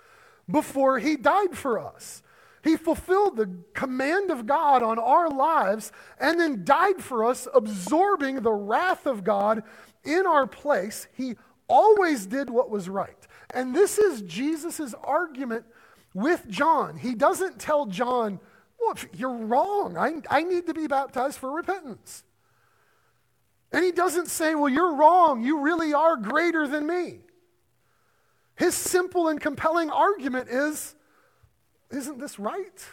before 0.48 0.98
he 0.98 1.16
died 1.16 1.56
for 1.56 1.78
us. 1.78 2.22
He 2.66 2.76
fulfilled 2.76 3.37
the 3.37 3.50
command 3.74 4.31
of 4.31 4.46
God 4.46 4.83
on 4.83 4.98
our 4.98 5.31
lives 5.31 5.92
and 6.18 6.40
then 6.40 6.64
died 6.64 7.00
for 7.00 7.24
us, 7.24 7.46
absorbing 7.55 8.40
the 8.40 8.52
wrath 8.52 9.07
of 9.07 9.22
God 9.22 9.62
in 10.05 10.26
our 10.26 10.46
place. 10.46 11.07
He 11.12 11.37
always 11.68 12.26
did 12.26 12.50
what 12.50 12.68
was 12.68 12.88
right. 12.88 13.26
And 13.55 13.74
this 13.74 13.98
is 13.98 14.22
Jesus' 14.22 14.94
argument 15.05 15.64
with 16.12 16.48
John. 16.48 16.96
He 16.96 17.14
doesn't 17.14 17.61
tell 17.61 17.87
John, 17.87 18.40
well, 18.81 18.96
you're 19.14 19.37
wrong. 19.37 19.96
I, 19.96 20.20
I 20.29 20.42
need 20.42 20.66
to 20.66 20.74
be 20.74 20.88
baptized 20.88 21.38
for 21.38 21.52
repentance. 21.52 22.24
And 23.70 23.85
he 23.85 23.92
doesn't 23.92 24.26
say, 24.26 24.55
well, 24.55 24.68
you're 24.68 24.96
wrong. 24.96 25.44
You 25.44 25.61
really 25.61 25.92
are 25.92 26.16
greater 26.16 26.66
than 26.66 26.87
me. 26.87 27.20
His 28.57 28.74
simple 28.74 29.29
and 29.29 29.40
compelling 29.40 29.90
argument 29.90 30.48
is, 30.48 30.94
isn't 31.90 32.18
this 32.18 32.38
right? 32.38 32.85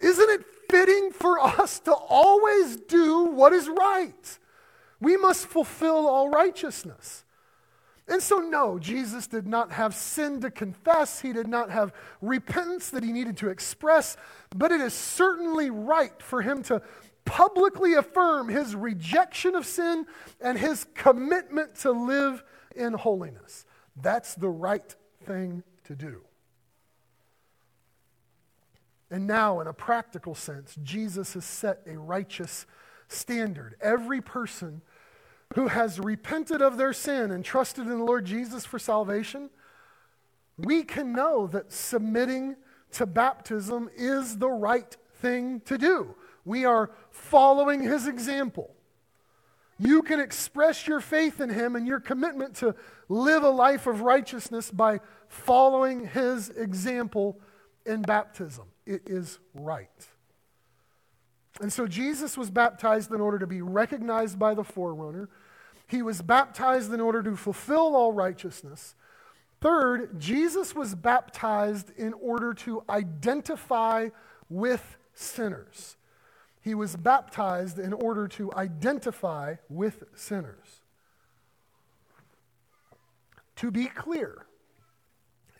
Isn't 0.00 0.30
it 0.30 0.44
fitting 0.70 1.10
for 1.12 1.40
us 1.40 1.78
to 1.80 1.92
always 1.92 2.76
do 2.76 3.24
what 3.24 3.52
is 3.52 3.68
right? 3.68 4.38
We 5.00 5.16
must 5.16 5.46
fulfill 5.46 6.08
all 6.08 6.28
righteousness. 6.28 7.24
And 8.06 8.22
so, 8.22 8.38
no, 8.38 8.78
Jesus 8.78 9.26
did 9.26 9.46
not 9.46 9.72
have 9.72 9.94
sin 9.94 10.40
to 10.42 10.50
confess. 10.50 11.20
He 11.20 11.32
did 11.32 11.48
not 11.48 11.70
have 11.70 11.94
repentance 12.20 12.90
that 12.90 13.02
he 13.02 13.12
needed 13.12 13.38
to 13.38 13.48
express. 13.48 14.16
But 14.54 14.72
it 14.72 14.80
is 14.80 14.92
certainly 14.92 15.70
right 15.70 16.20
for 16.20 16.42
him 16.42 16.62
to 16.64 16.82
publicly 17.24 17.94
affirm 17.94 18.48
his 18.48 18.76
rejection 18.76 19.54
of 19.54 19.64
sin 19.64 20.06
and 20.40 20.58
his 20.58 20.86
commitment 20.94 21.76
to 21.76 21.92
live 21.92 22.44
in 22.76 22.92
holiness. 22.92 23.64
That's 23.96 24.34
the 24.34 24.50
right 24.50 24.94
thing 25.24 25.62
to 25.84 25.94
do. 25.94 26.20
And 29.14 29.28
now, 29.28 29.60
in 29.60 29.68
a 29.68 29.72
practical 29.72 30.34
sense, 30.34 30.76
Jesus 30.82 31.34
has 31.34 31.44
set 31.44 31.82
a 31.86 31.96
righteous 31.96 32.66
standard. 33.06 33.76
Every 33.80 34.20
person 34.20 34.82
who 35.54 35.68
has 35.68 36.00
repented 36.00 36.60
of 36.60 36.78
their 36.78 36.92
sin 36.92 37.30
and 37.30 37.44
trusted 37.44 37.86
in 37.86 37.98
the 37.98 38.04
Lord 38.04 38.24
Jesus 38.24 38.64
for 38.64 38.80
salvation, 38.80 39.50
we 40.58 40.82
can 40.82 41.12
know 41.12 41.46
that 41.46 41.72
submitting 41.72 42.56
to 42.94 43.06
baptism 43.06 43.88
is 43.94 44.38
the 44.38 44.50
right 44.50 44.96
thing 45.20 45.60
to 45.60 45.78
do. 45.78 46.16
We 46.44 46.64
are 46.64 46.90
following 47.12 47.82
his 47.82 48.08
example. 48.08 48.74
You 49.78 50.02
can 50.02 50.18
express 50.18 50.88
your 50.88 51.00
faith 51.00 51.40
in 51.40 51.50
him 51.50 51.76
and 51.76 51.86
your 51.86 52.00
commitment 52.00 52.56
to 52.56 52.74
live 53.08 53.44
a 53.44 53.50
life 53.50 53.86
of 53.86 54.00
righteousness 54.00 54.72
by 54.72 54.98
following 55.28 56.08
his 56.08 56.48
example 56.48 57.38
in 57.86 58.02
baptism. 58.02 58.64
It 58.86 59.02
is 59.06 59.38
right. 59.54 60.08
And 61.60 61.72
so 61.72 61.86
Jesus 61.86 62.36
was 62.36 62.50
baptized 62.50 63.12
in 63.12 63.20
order 63.20 63.38
to 63.38 63.46
be 63.46 63.62
recognized 63.62 64.38
by 64.38 64.54
the 64.54 64.64
forerunner. 64.64 65.28
He 65.86 66.02
was 66.02 66.22
baptized 66.22 66.92
in 66.92 67.00
order 67.00 67.22
to 67.22 67.36
fulfill 67.36 67.94
all 67.94 68.12
righteousness. 68.12 68.94
Third, 69.60 70.20
Jesus 70.20 70.74
was 70.74 70.94
baptized 70.94 71.90
in 71.96 72.12
order 72.14 72.52
to 72.54 72.82
identify 72.88 74.08
with 74.50 74.96
sinners. 75.14 75.96
He 76.60 76.74
was 76.74 76.96
baptized 76.96 77.78
in 77.78 77.92
order 77.92 78.26
to 78.28 78.52
identify 78.54 79.56
with 79.68 80.02
sinners. 80.14 80.80
To 83.56 83.70
be 83.70 83.86
clear, 83.86 84.46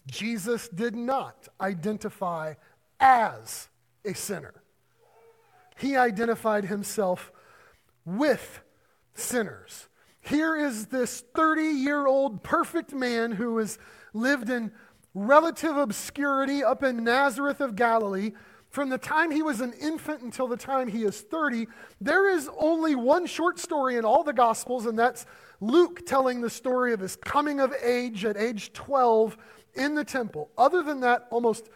Jesus 0.07 0.69
did 0.69 0.97
not 0.97 1.49
identify 1.61 2.55
as 3.01 3.69
a 4.05 4.15
sinner. 4.15 4.63
He 5.77 5.97
identified 5.97 6.67
himself 6.67 7.33
with 8.05 8.61
sinners. 9.15 9.89
Here 10.21 10.57
is 10.57 10.87
this 10.87 11.23
30 11.35 11.63
year 11.63 12.07
old 12.07 12.43
perfect 12.43 12.93
man 12.93 13.33
who 13.33 13.59
has 13.59 13.79
lived 14.13 14.49
in 14.49 14.73
relative 15.15 15.77
obscurity 15.77 16.65
up 16.65 16.83
in 16.83 17.05
Nazareth 17.05 17.61
of 17.61 17.77
Galilee. 17.77 18.33
From 18.71 18.89
the 18.89 18.99
time 18.99 19.31
he 19.31 19.43
was 19.43 19.61
an 19.61 19.73
infant 19.75 20.23
until 20.23 20.49
the 20.49 20.57
time 20.57 20.89
he 20.89 21.05
is 21.05 21.21
30, 21.21 21.69
there 22.01 22.29
is 22.29 22.51
only 22.59 22.97
one 22.97 23.27
short 23.27 23.61
story 23.61 23.97
in 23.97 24.05
all 24.05 24.25
the 24.25 24.33
Gospels, 24.33 24.87
and 24.87 24.99
that's 24.99 25.27
Luke 25.61 26.05
telling 26.05 26.41
the 26.41 26.51
story 26.51 26.93
of 26.93 26.99
his 26.99 27.15
coming 27.15 27.61
of 27.61 27.73
age 27.83 28.25
at 28.25 28.37
age 28.37 28.73
12 28.73 29.37
in 29.75 29.95
the 29.95 30.05
temple. 30.05 30.51
Other 30.59 30.83
than 30.83 31.01
that, 31.01 31.29
almost 31.31 31.69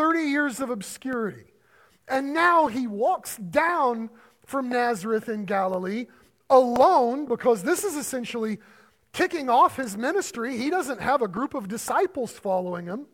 30 0.00 0.20
years 0.20 0.60
of 0.60 0.70
obscurity. 0.70 1.44
And 2.08 2.32
now 2.32 2.68
he 2.68 2.86
walks 2.86 3.36
down 3.36 4.08
from 4.46 4.70
Nazareth 4.70 5.28
in 5.28 5.44
Galilee 5.44 6.06
alone 6.48 7.26
because 7.26 7.62
this 7.62 7.84
is 7.84 7.96
essentially 7.96 8.60
kicking 9.12 9.50
off 9.50 9.76
his 9.76 9.98
ministry. 9.98 10.56
He 10.56 10.70
doesn't 10.70 11.02
have 11.02 11.20
a 11.20 11.28
group 11.28 11.52
of 11.52 11.68
disciples 11.68 12.32
following 12.32 12.86
him. 12.86 13.08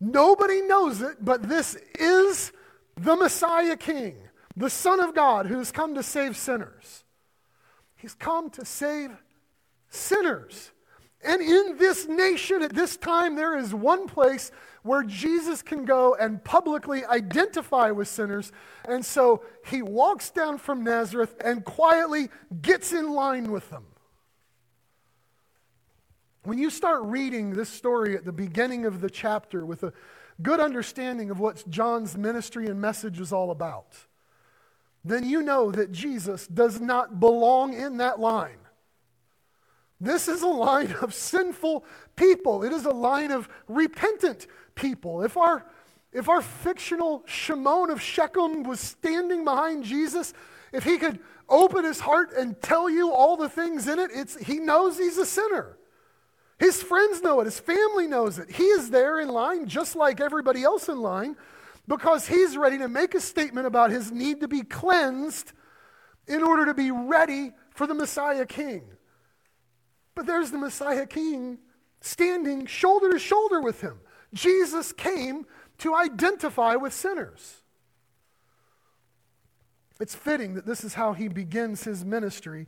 Nobody 0.00 0.62
knows 0.62 1.00
it, 1.00 1.24
but 1.24 1.48
this 1.48 1.76
is 1.96 2.50
the 2.96 3.14
Messiah 3.14 3.76
King, 3.76 4.16
the 4.56 4.68
Son 4.68 4.98
of 4.98 5.14
God, 5.14 5.46
who's 5.46 5.70
come 5.70 5.94
to 5.94 6.02
save 6.02 6.36
sinners. 6.36 7.04
He's 7.94 8.14
come 8.14 8.50
to 8.50 8.64
save 8.64 9.12
sinners. 9.90 10.72
And 11.24 11.40
in 11.40 11.76
this 11.78 12.06
nation 12.08 12.62
at 12.62 12.74
this 12.74 12.96
time, 12.96 13.36
there 13.36 13.56
is 13.56 13.72
one 13.72 14.08
place 14.08 14.50
where 14.86 15.02
Jesus 15.02 15.62
can 15.62 15.84
go 15.84 16.14
and 16.14 16.42
publicly 16.44 17.04
identify 17.04 17.90
with 17.90 18.08
sinners. 18.08 18.52
And 18.88 19.04
so 19.04 19.42
he 19.66 19.82
walks 19.82 20.30
down 20.30 20.58
from 20.58 20.84
Nazareth 20.84 21.36
and 21.44 21.64
quietly 21.64 22.28
gets 22.62 22.92
in 22.92 23.12
line 23.12 23.50
with 23.50 23.68
them. 23.70 23.84
When 26.44 26.58
you 26.58 26.70
start 26.70 27.02
reading 27.02 27.50
this 27.50 27.68
story 27.68 28.16
at 28.16 28.24
the 28.24 28.32
beginning 28.32 28.86
of 28.86 29.00
the 29.00 29.10
chapter 29.10 29.66
with 29.66 29.82
a 29.82 29.92
good 30.40 30.60
understanding 30.60 31.30
of 31.30 31.40
what 31.40 31.68
John's 31.68 32.16
ministry 32.16 32.66
and 32.66 32.80
message 32.80 33.18
is 33.18 33.32
all 33.32 33.50
about, 33.50 33.96
then 35.04 35.28
you 35.28 35.42
know 35.42 35.72
that 35.72 35.90
Jesus 35.90 36.46
does 36.46 36.80
not 36.80 37.18
belong 37.18 37.74
in 37.74 37.96
that 37.96 38.20
line. 38.20 38.58
This 40.00 40.28
is 40.28 40.42
a 40.42 40.48
line 40.48 40.94
of 41.00 41.14
sinful 41.14 41.84
people. 42.16 42.62
It 42.62 42.72
is 42.72 42.84
a 42.84 42.90
line 42.90 43.32
of 43.32 43.48
repentant 43.66 44.46
people. 44.76 45.22
If 45.22 45.36
our, 45.36 45.66
if 46.12 46.28
our 46.28 46.40
fictional 46.40 47.24
Shimon 47.26 47.90
of 47.90 48.00
Shechem 48.00 48.62
was 48.62 48.78
standing 48.78 49.44
behind 49.44 49.82
Jesus, 49.82 50.32
if 50.72 50.84
he 50.84 50.98
could 50.98 51.18
open 51.48 51.84
his 51.84 51.98
heart 52.00 52.30
and 52.36 52.60
tell 52.62 52.88
you 52.88 53.12
all 53.12 53.36
the 53.36 53.48
things 53.48 53.88
in 53.88 53.98
it, 53.98 54.10
it's, 54.14 54.36
he 54.36 54.58
knows 54.58 54.98
he's 54.98 55.18
a 55.18 55.26
sinner. 55.26 55.76
His 56.58 56.82
friends 56.82 57.20
know 57.22 57.40
it, 57.40 57.44
his 57.44 57.60
family 57.60 58.06
knows 58.06 58.38
it. 58.38 58.50
He 58.50 58.64
is 58.64 58.90
there 58.90 59.20
in 59.20 59.28
line 59.28 59.66
just 59.66 59.96
like 59.96 60.20
everybody 60.20 60.62
else 60.62 60.88
in 60.88 61.00
line 61.00 61.36
because 61.86 62.26
he's 62.26 62.56
ready 62.56 62.78
to 62.78 62.88
make 62.88 63.14
a 63.14 63.20
statement 63.20 63.66
about 63.66 63.90
his 63.90 64.10
need 64.10 64.40
to 64.40 64.48
be 64.48 64.62
cleansed 64.62 65.52
in 66.26 66.42
order 66.42 66.66
to 66.66 66.74
be 66.74 66.90
ready 66.90 67.52
for 67.70 67.86
the 67.86 67.94
Messiah 67.94 68.46
King. 68.46 68.84
But 70.14 70.26
there's 70.26 70.50
the 70.50 70.58
Messiah 70.58 71.06
King 71.06 71.58
standing 72.00 72.66
shoulder 72.66 73.12
to 73.12 73.18
shoulder 73.18 73.60
with 73.60 73.80
him. 73.80 74.00
Jesus 74.36 74.92
came 74.92 75.46
to 75.78 75.94
identify 75.94 76.76
with 76.76 76.92
sinners. 76.92 77.62
It's 79.98 80.14
fitting 80.14 80.54
that 80.54 80.66
this 80.66 80.84
is 80.84 80.94
how 80.94 81.14
he 81.14 81.28
begins 81.28 81.84
his 81.84 82.04
ministry, 82.04 82.66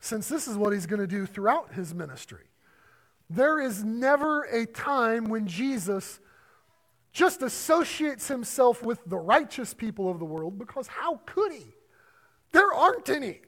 since 0.00 0.28
this 0.28 0.48
is 0.48 0.56
what 0.56 0.72
he's 0.72 0.86
going 0.86 1.00
to 1.00 1.06
do 1.06 1.24
throughout 1.24 1.74
his 1.74 1.94
ministry. 1.94 2.46
There 3.30 3.60
is 3.60 3.84
never 3.84 4.42
a 4.42 4.66
time 4.66 5.26
when 5.26 5.46
Jesus 5.46 6.20
just 7.12 7.42
associates 7.42 8.26
himself 8.26 8.82
with 8.82 8.98
the 9.06 9.16
righteous 9.16 9.72
people 9.72 10.10
of 10.10 10.18
the 10.18 10.24
world, 10.24 10.58
because 10.58 10.88
how 10.88 11.20
could 11.26 11.52
he? 11.52 11.66
There 12.50 12.72
aren't 12.72 13.08
any. 13.08 13.40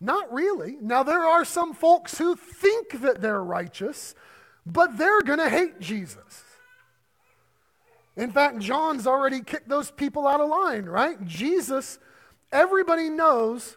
Not 0.00 0.32
really. 0.32 0.78
Now, 0.80 1.02
there 1.02 1.22
are 1.22 1.44
some 1.44 1.74
folks 1.74 2.18
who 2.18 2.34
think 2.34 3.02
that 3.02 3.20
they're 3.20 3.44
righteous, 3.44 4.14
but 4.66 4.96
they're 4.96 5.22
going 5.22 5.38
to 5.38 5.48
hate 5.48 5.80
Jesus. 5.80 6.44
In 8.16 8.30
fact, 8.30 8.60
John's 8.60 9.06
already 9.06 9.40
kicked 9.40 9.68
those 9.68 9.90
people 9.90 10.26
out 10.26 10.40
of 10.40 10.48
line, 10.48 10.84
right? 10.84 11.22
Jesus, 11.24 11.98
everybody 12.52 13.10
knows 13.10 13.76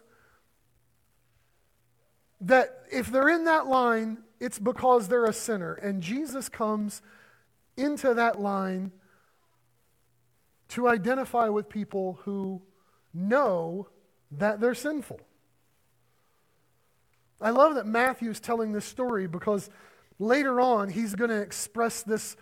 that 2.40 2.84
if 2.92 3.08
they're 3.08 3.28
in 3.28 3.44
that 3.44 3.66
line, 3.66 4.18
it's 4.40 4.58
because 4.58 5.08
they're 5.08 5.24
a 5.24 5.32
sinner. 5.32 5.74
And 5.74 6.02
Jesus 6.02 6.48
comes 6.48 7.02
into 7.76 8.14
that 8.14 8.40
line 8.40 8.92
to 10.68 10.88
identify 10.88 11.48
with 11.48 11.68
people 11.68 12.20
who 12.22 12.62
know 13.12 13.88
that 14.30 14.60
they're 14.60 14.74
sinful. 14.74 15.20
I 17.40 17.50
love 17.50 17.74
that 17.76 17.86
Matthew's 17.86 18.40
telling 18.40 18.72
this 18.72 18.84
story 18.84 19.26
because 19.26 19.70
Later 20.18 20.60
on, 20.60 20.88
he's 20.88 21.14
going 21.14 21.30
to 21.30 21.40
express 21.40 22.02
this 22.02 22.36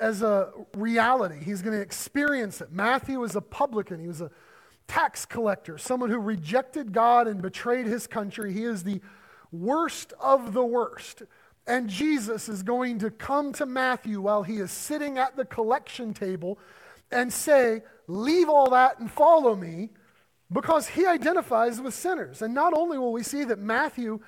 as 0.00 0.22
a 0.22 0.50
reality. 0.76 1.42
He's 1.42 1.62
going 1.62 1.76
to 1.76 1.82
experience 1.82 2.60
it. 2.60 2.72
Matthew 2.72 3.20
was 3.20 3.36
a 3.36 3.40
publican, 3.40 4.00
he 4.00 4.08
was 4.08 4.20
a 4.20 4.30
tax 4.88 5.24
collector, 5.24 5.78
someone 5.78 6.10
who 6.10 6.18
rejected 6.18 6.92
God 6.92 7.28
and 7.28 7.40
betrayed 7.40 7.86
his 7.86 8.06
country. 8.06 8.52
He 8.52 8.64
is 8.64 8.82
the 8.82 9.00
worst 9.52 10.12
of 10.20 10.52
the 10.52 10.64
worst. 10.64 11.22
And 11.66 11.88
Jesus 11.88 12.48
is 12.48 12.64
going 12.64 12.98
to 12.98 13.10
come 13.10 13.52
to 13.52 13.66
Matthew 13.66 14.20
while 14.20 14.42
he 14.42 14.56
is 14.56 14.72
sitting 14.72 15.18
at 15.18 15.36
the 15.36 15.44
collection 15.44 16.12
table 16.12 16.58
and 17.12 17.32
say, 17.32 17.82
Leave 18.08 18.48
all 18.48 18.70
that 18.70 18.98
and 18.98 19.10
follow 19.10 19.54
me, 19.54 19.90
because 20.52 20.88
he 20.88 21.06
identifies 21.06 21.80
with 21.80 21.94
sinners. 21.94 22.42
And 22.42 22.52
not 22.52 22.74
only 22.74 22.98
will 22.98 23.12
we 23.12 23.22
see 23.22 23.44
that 23.44 23.60
Matthew 23.60 24.20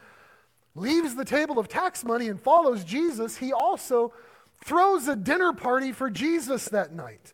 leaves 0.75 1.15
the 1.15 1.25
table 1.25 1.59
of 1.59 1.69
tax 1.69 2.05
money 2.05 2.29
and 2.29 2.41
follows 2.41 2.85
Jesus, 2.85 3.37
he 3.37 3.53
also 3.53 4.13
throws 4.65 5.09
a 5.09 5.17
dinner 5.17 5.53
party 5.53 5.93
for 5.93 6.11
Jesus 6.11 6.67
that 6.67 6.93
night. 6.93 7.33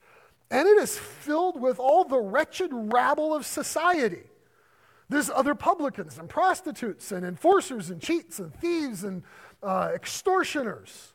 And 0.51 0.67
it 0.67 0.79
is 0.79 0.99
filled 0.99 1.61
with 1.61 1.79
all 1.79 2.05
the 2.05 2.19
wretched 2.19 2.71
rabble 2.73 3.35
of 3.35 3.47
society. 3.47 4.25
There's 5.09 5.31
other 5.31 5.55
publicans 5.55 6.19
and 6.19 6.29
prostitutes 6.29 7.13
and 7.13 7.25
enforcers 7.25 7.91
and 7.91 8.01
cheats 8.01 8.39
and 8.39 8.55
thieves 8.55 9.05
and 9.05 9.23
uh, 9.63 9.91
extortioners. 9.95 11.13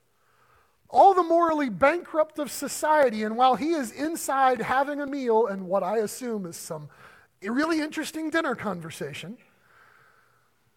All 0.89 1.13
the 1.13 1.23
morally 1.23 1.69
bankrupt 1.69 2.39
of 2.39 2.51
society. 2.51 3.23
And 3.23 3.35
while 3.35 3.55
he 3.55 3.71
is 3.71 3.91
inside 3.91 4.61
having 4.61 5.01
a 5.01 5.05
meal 5.05 5.47
and 5.47 5.67
what 5.67 5.83
I 5.83 5.97
assume 5.97 6.45
is 6.45 6.55
some 6.55 6.89
really 7.41 7.81
interesting 7.81 8.29
dinner 8.29 8.55
conversation, 8.55 9.37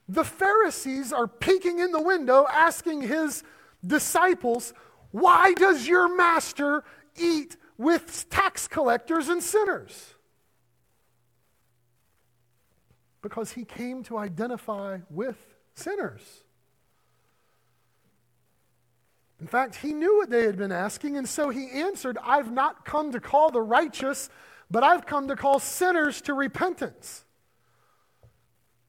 the 0.09 0.25
Pharisees 0.25 1.13
are 1.13 1.29
peeking 1.29 1.81
in 1.81 1.93
the 1.93 2.01
window 2.01 2.47
asking 2.51 3.03
his 3.03 3.43
disciples, 3.87 4.73
Why 5.11 5.53
does 5.55 5.87
your 5.87 6.15
master 6.15 6.83
eat 7.17 7.57
with 7.77 8.29
tax 8.31 8.67
collectors 8.67 9.29
and 9.29 9.43
sinners? 9.43 10.15
Because 13.21 13.53
he 13.53 13.65
came 13.65 14.03
to 14.05 14.17
identify 14.17 14.99
with 15.11 15.37
sinners. 15.75 16.23
In 19.41 19.47
fact, 19.47 19.77
he 19.77 19.93
knew 19.93 20.17
what 20.17 20.31
they 20.31 20.45
had 20.45 20.57
been 20.57 20.73
asking, 20.73 21.17
and 21.17 21.29
so 21.29 21.51
he 21.51 21.71
answered, 21.71 22.19
I've 22.25 22.51
not 22.51 22.85
come 22.85 23.13
to 23.13 23.21
call 23.21 23.51
the 23.51 23.61
righteous, 23.61 24.31
but 24.71 24.83
I've 24.83 25.07
come 25.07 25.29
to 25.29 25.37
call 25.37 25.61
sinners 25.61 26.21
to 26.23 26.35
repentance. 26.35 27.25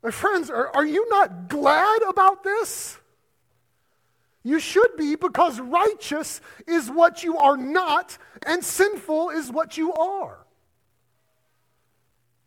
My 0.01 0.11
friends, 0.11 0.49
are, 0.49 0.75
are 0.75 0.85
you 0.85 1.07
not 1.09 1.49
glad 1.49 2.01
about 2.07 2.43
this? 2.43 2.97
You 4.43 4.59
should 4.59 4.95
be 4.97 5.15
because 5.15 5.59
righteous 5.59 6.39
is 6.65 6.89
what 6.89 7.23
you 7.23 7.37
are 7.37 7.57
not, 7.57 8.17
and 8.45 8.63
sinful 8.63 9.31
is 9.31 9.51
what 9.51 9.77
you 9.77 9.93
are. 9.93 10.45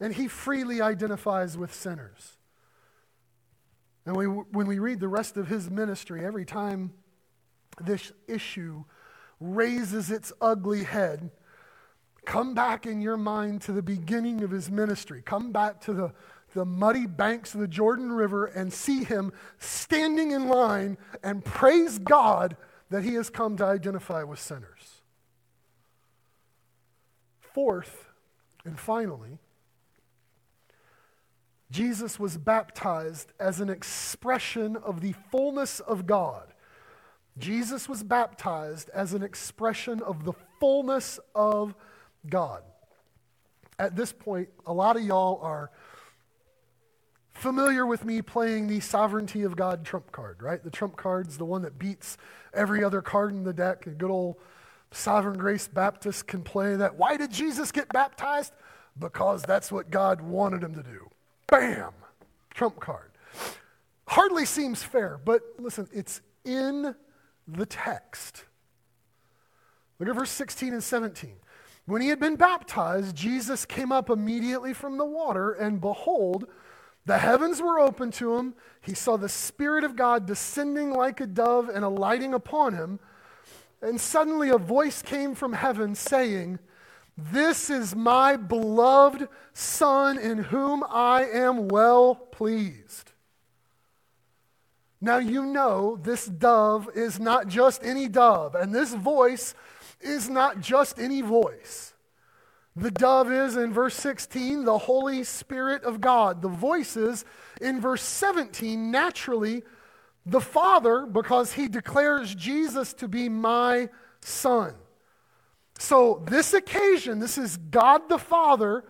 And 0.00 0.14
he 0.14 0.26
freely 0.26 0.80
identifies 0.80 1.56
with 1.56 1.72
sinners. 1.74 2.38
And 4.04 4.16
we, 4.16 4.26
when 4.26 4.66
we 4.66 4.78
read 4.78 5.00
the 5.00 5.08
rest 5.08 5.36
of 5.36 5.48
his 5.48 5.70
ministry, 5.70 6.24
every 6.24 6.44
time 6.44 6.92
this 7.80 8.10
issue 8.26 8.84
raises 9.38 10.10
its 10.10 10.32
ugly 10.40 10.84
head, 10.84 11.30
come 12.24 12.54
back 12.54 12.86
in 12.86 13.00
your 13.00 13.16
mind 13.16 13.60
to 13.62 13.72
the 13.72 13.82
beginning 13.82 14.42
of 14.42 14.50
his 14.50 14.70
ministry. 14.70 15.22
Come 15.22 15.52
back 15.52 15.80
to 15.82 15.92
the 15.92 16.12
the 16.54 16.64
muddy 16.64 17.06
banks 17.06 17.54
of 17.54 17.60
the 17.60 17.68
Jordan 17.68 18.12
River 18.12 18.46
and 18.46 18.72
see 18.72 19.04
him 19.04 19.32
standing 19.58 20.32
in 20.32 20.48
line 20.48 20.98
and 21.22 21.44
praise 21.44 21.98
God 21.98 22.56
that 22.90 23.04
he 23.04 23.14
has 23.14 23.30
come 23.30 23.56
to 23.56 23.64
identify 23.64 24.22
with 24.22 24.38
sinners. 24.38 25.00
Fourth, 27.40 28.08
and 28.64 28.78
finally, 28.78 29.38
Jesus 31.70 32.20
was 32.20 32.36
baptized 32.36 33.32
as 33.40 33.60
an 33.60 33.70
expression 33.70 34.76
of 34.76 35.00
the 35.00 35.14
fullness 35.30 35.80
of 35.80 36.06
God. 36.06 36.52
Jesus 37.38 37.88
was 37.88 38.02
baptized 38.02 38.90
as 38.90 39.14
an 39.14 39.22
expression 39.22 40.02
of 40.02 40.24
the 40.24 40.34
fullness 40.60 41.18
of 41.34 41.74
God. 42.28 42.62
At 43.78 43.96
this 43.96 44.12
point, 44.12 44.50
a 44.66 44.72
lot 44.72 44.96
of 44.96 45.02
y'all 45.02 45.40
are 45.42 45.70
familiar 47.42 47.84
with 47.84 48.04
me 48.04 48.22
playing 48.22 48.68
the 48.68 48.78
sovereignty 48.78 49.42
of 49.42 49.56
God 49.56 49.84
trump 49.84 50.12
card, 50.12 50.42
right? 50.44 50.62
The 50.62 50.70
trump 50.70 50.96
card's 50.96 51.38
the 51.38 51.44
one 51.44 51.62
that 51.62 51.76
beats 51.76 52.16
every 52.54 52.84
other 52.84 53.02
card 53.02 53.32
in 53.32 53.42
the 53.42 53.52
deck. 53.52 53.84
A 53.88 53.90
good 53.90 54.12
old 54.12 54.36
sovereign 54.92 55.36
grace 55.36 55.66
Baptist 55.66 56.28
can 56.28 56.42
play 56.42 56.76
that. 56.76 56.94
Why 56.94 57.16
did 57.16 57.32
Jesus 57.32 57.72
get 57.72 57.88
baptized? 57.88 58.52
Because 58.96 59.42
that's 59.42 59.72
what 59.72 59.90
God 59.90 60.20
wanted 60.20 60.62
him 60.62 60.74
to 60.74 60.84
do. 60.84 61.10
Bam! 61.48 61.90
Trump 62.54 62.78
card. 62.78 63.10
Hardly 64.06 64.46
seems 64.46 64.84
fair, 64.84 65.18
but 65.24 65.42
listen, 65.58 65.88
it's 65.92 66.20
in 66.44 66.94
the 67.48 67.66
text. 67.66 68.44
Look 69.98 70.08
at 70.08 70.14
verse 70.14 70.30
16 70.30 70.74
and 70.74 70.84
17. 70.84 71.34
When 71.86 72.02
he 72.02 72.08
had 72.08 72.20
been 72.20 72.36
baptized, 72.36 73.16
Jesus 73.16 73.64
came 73.64 73.90
up 73.90 74.10
immediately 74.10 74.72
from 74.74 74.96
the 74.96 75.04
water, 75.04 75.50
and 75.52 75.80
behold, 75.80 76.46
the 77.04 77.18
heavens 77.18 77.60
were 77.60 77.80
open 77.80 78.10
to 78.12 78.36
him. 78.36 78.54
He 78.80 78.94
saw 78.94 79.16
the 79.16 79.28
Spirit 79.28 79.84
of 79.84 79.96
God 79.96 80.26
descending 80.26 80.90
like 80.90 81.20
a 81.20 81.26
dove 81.26 81.68
and 81.68 81.84
alighting 81.84 82.34
upon 82.34 82.74
him. 82.74 83.00
And 83.80 84.00
suddenly 84.00 84.50
a 84.50 84.58
voice 84.58 85.02
came 85.02 85.34
from 85.34 85.52
heaven 85.52 85.94
saying, 85.94 86.60
This 87.16 87.70
is 87.70 87.96
my 87.96 88.36
beloved 88.36 89.28
Son 89.52 90.16
in 90.16 90.38
whom 90.38 90.84
I 90.88 91.24
am 91.24 91.68
well 91.68 92.14
pleased. 92.14 93.10
Now 95.00 95.18
you 95.18 95.44
know 95.44 95.98
this 96.00 96.26
dove 96.26 96.88
is 96.94 97.18
not 97.18 97.48
just 97.48 97.84
any 97.84 98.06
dove, 98.06 98.54
and 98.54 98.72
this 98.72 98.94
voice 98.94 99.52
is 100.00 100.28
not 100.28 100.60
just 100.60 101.00
any 101.00 101.22
voice. 101.22 101.91
The 102.74 102.90
dove 102.90 103.30
is 103.30 103.56
in 103.56 103.72
verse 103.72 103.94
16 103.94 104.64
the 104.64 104.78
Holy 104.78 105.24
Spirit 105.24 105.84
of 105.84 106.00
God. 106.00 106.40
The 106.40 106.48
voices 106.48 107.24
in 107.60 107.80
verse 107.80 108.02
17 108.02 108.90
naturally 108.90 109.62
the 110.24 110.40
Father 110.40 111.04
because 111.04 111.52
he 111.52 111.68
declares 111.68 112.34
Jesus 112.34 112.92
to 112.94 113.08
be 113.08 113.28
my 113.28 113.90
Son. 114.20 114.74
So, 115.78 116.22
this 116.26 116.54
occasion, 116.54 117.18
this 117.18 117.36
is 117.36 117.56
God 117.56 118.08
the 118.08 118.18
Father, 118.18 118.84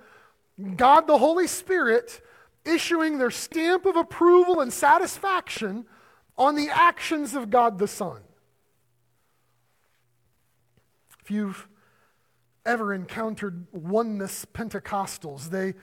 God 0.76 1.06
the 1.06 1.18
Holy 1.18 1.46
Spirit 1.46 2.20
issuing 2.64 3.18
their 3.18 3.30
stamp 3.30 3.86
of 3.86 3.96
approval 3.96 4.60
and 4.60 4.72
satisfaction 4.72 5.86
on 6.36 6.54
the 6.54 6.68
actions 6.68 7.34
of 7.34 7.50
God 7.50 7.78
the 7.78 7.88
Son. 7.88 8.20
If 11.22 11.30
you've 11.30 11.66
ever 12.64 12.92
encountered 12.92 13.66
oneness 13.72 14.44
Pentecostals. 14.52 15.50
They, 15.50 15.74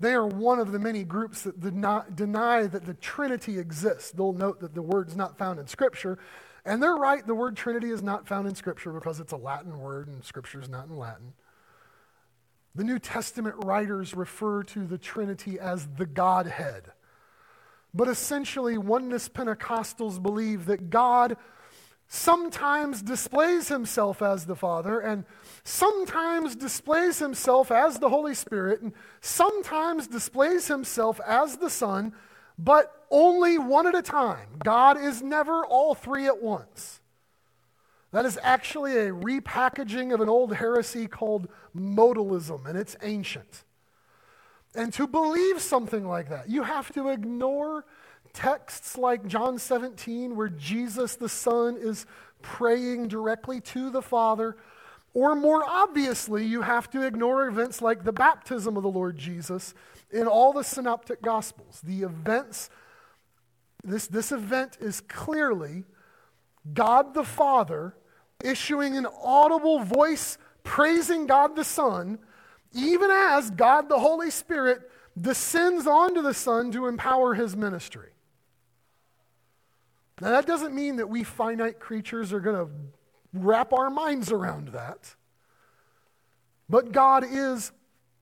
they 0.00 0.14
are 0.14 0.26
one 0.26 0.58
of 0.58 0.72
the 0.72 0.78
many 0.78 1.04
groups 1.04 1.42
that 1.42 1.60
deny, 1.60 2.04
deny 2.14 2.66
that 2.66 2.86
the 2.86 2.94
Trinity 2.94 3.58
exists. 3.58 4.10
They'll 4.10 4.32
note 4.32 4.60
that 4.60 4.74
the 4.74 4.82
word's 4.82 5.16
not 5.16 5.38
found 5.38 5.58
in 5.58 5.66
Scripture. 5.66 6.18
And 6.64 6.82
they're 6.82 6.96
right, 6.96 7.26
the 7.26 7.34
word 7.34 7.56
Trinity 7.56 7.90
is 7.90 8.02
not 8.02 8.26
found 8.26 8.46
in 8.46 8.54
Scripture 8.54 8.92
because 8.92 9.20
it's 9.20 9.32
a 9.32 9.36
Latin 9.36 9.78
word 9.78 10.08
and 10.08 10.24
Scripture 10.24 10.60
is 10.60 10.68
not 10.68 10.88
in 10.88 10.96
Latin. 10.96 11.32
The 12.74 12.84
New 12.84 12.98
Testament 12.98 13.56
writers 13.64 14.14
refer 14.14 14.62
to 14.64 14.86
the 14.86 14.98
Trinity 14.98 15.58
as 15.58 15.88
the 15.96 16.06
Godhead. 16.06 16.92
But 17.92 18.08
essentially, 18.08 18.78
oneness 18.78 19.28
Pentecostals 19.28 20.22
believe 20.22 20.66
that 20.66 20.90
God 20.90 21.36
sometimes 22.12 23.02
displays 23.02 23.68
himself 23.68 24.20
as 24.20 24.44
the 24.44 24.56
Father, 24.56 24.98
and 24.98 25.24
sometimes 25.62 26.56
displays 26.56 27.20
himself 27.20 27.70
as 27.70 28.00
the 28.00 28.08
Holy 28.08 28.34
Spirit, 28.34 28.82
and 28.82 28.92
sometimes 29.20 30.08
displays 30.08 30.66
himself 30.66 31.20
as 31.24 31.58
the 31.58 31.70
Son, 31.70 32.12
but 32.58 33.06
only 33.12 33.58
one 33.58 33.86
at 33.86 33.94
a 33.94 34.02
time. 34.02 34.48
God 34.58 35.00
is 35.00 35.22
never 35.22 35.64
all 35.64 35.94
three 35.94 36.26
at 36.26 36.42
once. 36.42 37.00
That 38.10 38.26
is 38.26 38.40
actually 38.42 38.96
a 38.96 39.12
repackaging 39.12 40.12
of 40.12 40.20
an 40.20 40.28
old 40.28 40.56
heresy 40.56 41.06
called 41.06 41.48
modalism, 41.76 42.66
and 42.66 42.76
it's 42.76 42.96
ancient. 43.02 43.62
And 44.74 44.92
to 44.94 45.06
believe 45.06 45.60
something 45.60 46.04
like 46.04 46.28
that, 46.28 46.50
you 46.50 46.64
have 46.64 46.92
to 46.94 47.08
ignore 47.08 47.84
texts 48.32 48.96
like 48.96 49.26
John 49.26 49.58
17, 49.58 50.36
where 50.36 50.48
Jesus 50.48 51.16
the 51.16 51.28
Son 51.28 51.76
is 51.76 52.06
praying 52.42 53.08
directly 53.08 53.60
to 53.60 53.90
the 53.90 54.02
Father, 54.02 54.56
or 55.12 55.34
more 55.34 55.64
obviously, 55.64 56.46
you 56.46 56.62
have 56.62 56.88
to 56.90 57.06
ignore 57.06 57.46
events 57.46 57.82
like 57.82 58.04
the 58.04 58.12
baptism 58.12 58.76
of 58.76 58.82
the 58.82 58.90
Lord 58.90 59.16
Jesus 59.16 59.74
in 60.12 60.26
all 60.26 60.52
the 60.52 60.62
synoptic 60.62 61.20
gospels. 61.20 61.80
The 61.82 62.02
events, 62.02 62.70
this, 63.82 64.06
this 64.06 64.30
event 64.30 64.78
is 64.80 65.00
clearly 65.00 65.84
God 66.72 67.14
the 67.14 67.24
Father 67.24 67.96
issuing 68.44 68.96
an 68.96 69.06
audible 69.22 69.80
voice 69.80 70.38
praising 70.62 71.26
God 71.26 71.56
the 71.56 71.64
Son, 71.64 72.18
even 72.72 73.10
as 73.10 73.50
God 73.50 73.88
the 73.88 73.98
Holy 73.98 74.30
Spirit 74.30 74.90
descends 75.20 75.86
onto 75.86 76.22
the 76.22 76.34
Son 76.34 76.70
to 76.72 76.86
empower 76.86 77.34
his 77.34 77.56
ministry. 77.56 78.09
Now, 80.20 80.30
that 80.30 80.46
doesn't 80.46 80.74
mean 80.74 80.96
that 80.96 81.08
we 81.08 81.24
finite 81.24 81.80
creatures 81.80 82.32
are 82.32 82.40
going 82.40 82.66
to 82.66 82.72
wrap 83.32 83.72
our 83.72 83.90
minds 83.90 84.30
around 84.30 84.68
that. 84.68 85.14
But 86.68 86.92
God 86.92 87.24
is 87.28 87.72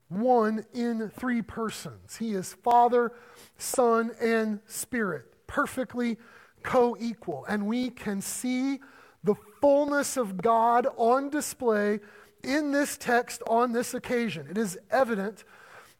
one 0.09 0.65
in 0.73 1.11
three 1.11 1.43
persons. 1.43 2.17
He 2.17 2.33
is 2.33 2.55
Father, 2.63 3.13
Son, 3.59 4.13
and 4.21 4.61
Spirit, 4.67 5.47
perfectly 5.47 6.17
co 6.63 6.97
equal. 6.99 7.45
And 7.47 7.67
we 7.67 7.91
can 7.91 8.21
see 8.21 8.81
the 9.25 9.35
fullness 9.61 10.17
of 10.17 10.41
God 10.41 10.87
on 10.97 11.31
display 11.31 12.01
in 12.43 12.71
this 12.71 12.97
text 12.97 13.43
on 13.49 13.73
this 13.73 13.95
occasion. 13.95 14.47
It 14.49 14.57
is 14.57 14.79
evident 14.91 15.45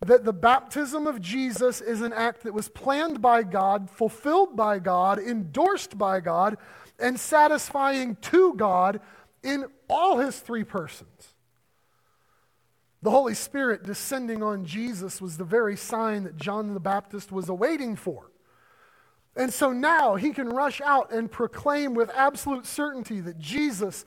that 0.01 0.25
the 0.25 0.33
baptism 0.33 1.07
of 1.07 1.21
Jesus 1.21 1.81
is 1.81 2.01
an 2.01 2.13
act 2.13 2.45
that 2.45 2.55
was 2.55 2.69
planned 2.69 3.21
by 3.21 3.43
God, 3.43 3.91
fulfilled 3.91 4.57
by 4.57 4.79
God, 4.79 5.19
endorsed 5.19 5.99
by 5.99 6.21
God, 6.21 6.57
and 6.99 7.19
satisfying 7.19 8.17
to 8.17 8.55
God 8.55 9.01
in 9.43 9.67
all 9.89 10.19
his 10.19 10.39
three 10.39 10.65
persons. 10.65 11.35
The 13.03 13.11
Holy 13.11 13.35
Spirit 13.35 13.85
descending 13.85 14.43
on 14.43 14.65
Jesus 14.65 15.21
was 15.21 15.37
the 15.37 15.45
very 15.45 15.77
sign 15.77 16.25
that 16.25 16.37
John 16.37 16.75
the 16.75 16.81
Baptist 16.81 17.31
was 17.31 17.49
awaiting 17.49 17.95
for. 17.95 18.31
And 19.37 19.53
so 19.53 19.73
now 19.73 20.17
he 20.17 20.33
can 20.33 20.49
rush 20.49 20.81
out 20.81 21.13
and 21.13 21.31
proclaim 21.31 21.95
with 21.95 22.11
absolute 22.15 22.67
certainty 22.67 23.21
that 23.21 23.39
Jesus 23.39 24.05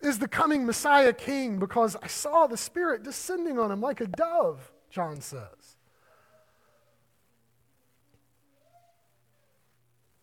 is 0.00 0.18
the 0.18 0.26
coming 0.26 0.66
Messiah 0.66 1.12
king 1.12 1.60
because 1.60 1.96
I 2.02 2.08
saw 2.08 2.48
the 2.48 2.56
Spirit 2.56 3.04
descending 3.04 3.60
on 3.60 3.70
him 3.70 3.80
like 3.80 4.00
a 4.00 4.08
dove, 4.08 4.71
John 4.92 5.22
says. 5.22 5.76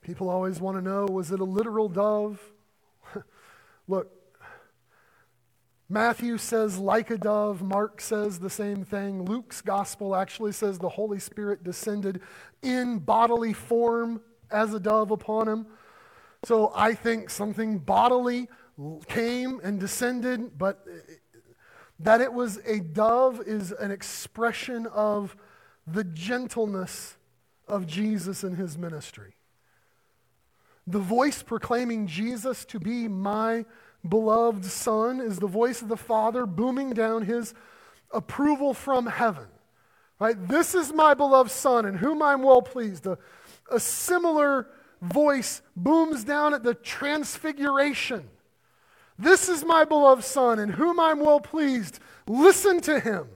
People 0.01 0.30
always 0.30 0.61
want 0.61 0.78
to 0.78 0.82
know 0.82 1.07
was 1.07 1.32
it 1.32 1.39
a 1.39 1.43
literal 1.43 1.89
dove? 1.89 2.39
Look, 3.88 4.11
Matthew 5.89 6.38
says, 6.38 6.78
like 6.78 7.09
a 7.09 7.17
dove. 7.17 7.63
Mark 7.63 7.99
says 7.99 8.38
the 8.38 8.49
same 8.49 8.86
thing. 8.86 9.26
Luke's 9.26 9.59
gospel 9.59 10.15
actually 10.15 10.51
says 10.51 10.78
the 10.78 10.88
Holy 10.88 11.20
Spirit 11.20 11.63
descended 11.63 12.22
in 12.61 12.99
bodily 12.99 13.53
form 13.53 14.22
as 14.51 14.72
a 14.76 14.80
dove 14.80 15.09
upon 15.09 15.47
him. 15.47 15.65
So 16.43 16.72
I 16.76 16.93
think 16.93 17.32
something 17.32 17.80
bodily 17.80 18.47
came 19.07 19.59
and 19.63 19.80
descended, 19.80 20.59
but 20.59 20.86
that 22.00 22.22
it 22.22 22.34
was 22.34 22.60
a 22.66 22.80
dove 22.80 23.41
is 23.45 23.72
an 23.72 23.91
expression 23.91 24.88
of 24.88 25.36
the 25.86 26.04
gentleness 26.04 27.18
of 27.68 27.86
Jesus 27.86 28.43
in 28.43 28.56
his 28.56 28.78
ministry. 28.78 29.36
The 30.88 31.00
voice 31.00 31.43
proclaiming 31.43 32.08
Jesus 32.08 32.66
to 32.66 32.80
be 32.80 33.08
my 33.08 33.66
beloved 34.08 34.66
Son 34.66 35.20
is 35.20 35.38
the 35.38 35.47
voice 35.47 35.82
of 35.82 35.88
the 35.88 35.97
Father 35.97 36.45
booming 36.45 36.91
down 36.91 37.24
his 37.24 37.54
approval 38.12 38.74
from 38.74 39.06
heaven. 39.06 39.47
Right? 40.20 40.36
This 40.47 40.74
is 40.74 40.91
my 40.91 41.14
beloved 41.14 41.52
Son 41.52 41.86
in 41.86 41.95
whom 41.95 42.22
I'm 42.22 42.41
well 42.41 42.62
pleased. 42.62 43.06
A, 43.06 43.18
a 43.72 43.80
similar 43.80 44.68
voice 45.02 45.62
booms 45.76 46.24
down 46.24 46.54
at 46.54 46.64
the 46.64 46.74
transfiguration. 46.74 48.30
This 49.20 49.49
is 49.49 49.63
my 49.63 49.84
beloved 49.84 50.24
Son 50.24 50.57
in 50.57 50.70
whom 50.70 50.99
I'm 50.99 51.20
well 51.20 51.41
pleased. 51.41 51.99
Listen 52.26 52.82
to 52.82 52.99
him. 52.99 53.28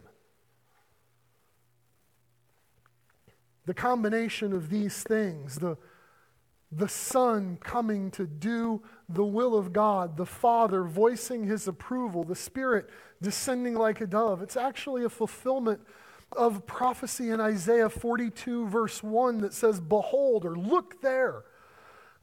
The 3.65 3.73
combination 3.73 4.53
of 4.53 4.69
these 4.69 5.03
things, 5.03 5.55
the 5.55 5.77
the 6.77 6.89
Son 6.89 7.57
coming 7.61 8.09
to 8.11 8.25
do 8.25 8.81
the 9.07 9.23
will 9.23 9.55
of 9.55 9.73
God, 9.73 10.17
the 10.17 10.25
Father 10.25 10.83
voicing 10.83 11.45
his 11.45 11.67
approval, 11.67 12.23
the 12.23 12.35
Spirit 12.35 12.89
descending 13.21 13.75
like 13.75 14.01
a 14.01 14.07
dove. 14.07 14.41
It's 14.41 14.57
actually 14.57 15.03
a 15.03 15.09
fulfillment 15.09 15.81
of 16.35 16.65
prophecy 16.65 17.29
in 17.29 17.39
Isaiah 17.39 17.89
42, 17.89 18.67
verse 18.67 19.03
1, 19.03 19.41
that 19.41 19.53
says, 19.53 19.79
Behold, 19.79 20.45
or 20.45 20.55
look 20.55 21.01
there, 21.01 21.43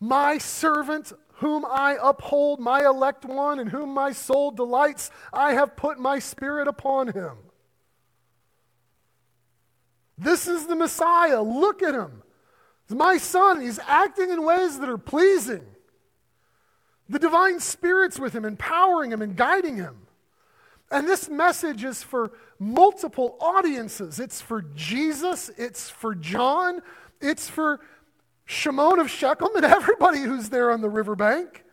my 0.01 0.39
servant 0.39 1.13
whom 1.41 1.65
I 1.65 1.97
uphold, 2.03 2.61
my 2.61 2.85
elect 2.85 3.25
one, 3.25 3.59
in 3.59 3.67
whom 3.67 3.95
my 3.95 4.13
soul 4.13 4.51
delights, 4.51 5.11
I 5.33 5.55
have 5.55 5.77
put 5.77 5.99
my 5.99 6.19
Spirit 6.19 6.69
upon 6.69 7.09
him. 7.09 7.37
This 10.19 10.47
is 10.47 10.67
the 10.67 10.77
Messiah. 10.77 11.43
Look 11.43 11.83
at 11.83 11.95
him. 11.95 12.23
My 12.91 13.17
son, 13.19 13.61
he's 13.61 13.79
acting 13.87 14.31
in 14.31 14.45
ways 14.45 14.79
that 14.81 14.89
are 14.89 14.99
pleasing. 14.99 15.65
The 17.09 17.19
divine 17.19 17.61
spirit's 17.61 18.19
with 18.19 18.35
him, 18.35 18.45
empowering 18.45 19.13
him 19.13 19.23
and 19.23 19.35
guiding 19.35 19.77
him. 19.77 20.07
And 20.91 21.09
this 21.09 21.29
message 21.29 21.85
is 21.85 22.03
for 22.03 22.33
multiple 22.59 23.37
audiences. 23.41 24.21
It's 24.21 24.41
for 24.41 24.63
Jesus, 24.75 25.51
it's 25.57 25.89
for 25.89 26.15
John, 26.15 26.83
it's 27.21 27.49
for 27.49 27.81
Shimon 28.51 28.99
of 28.99 29.09
Shechem 29.09 29.55
and 29.55 29.65
everybody 29.65 30.21
who's 30.21 30.49
there 30.49 30.71
on 30.73 30.81
the 30.81 30.89
riverbank. 30.89 31.65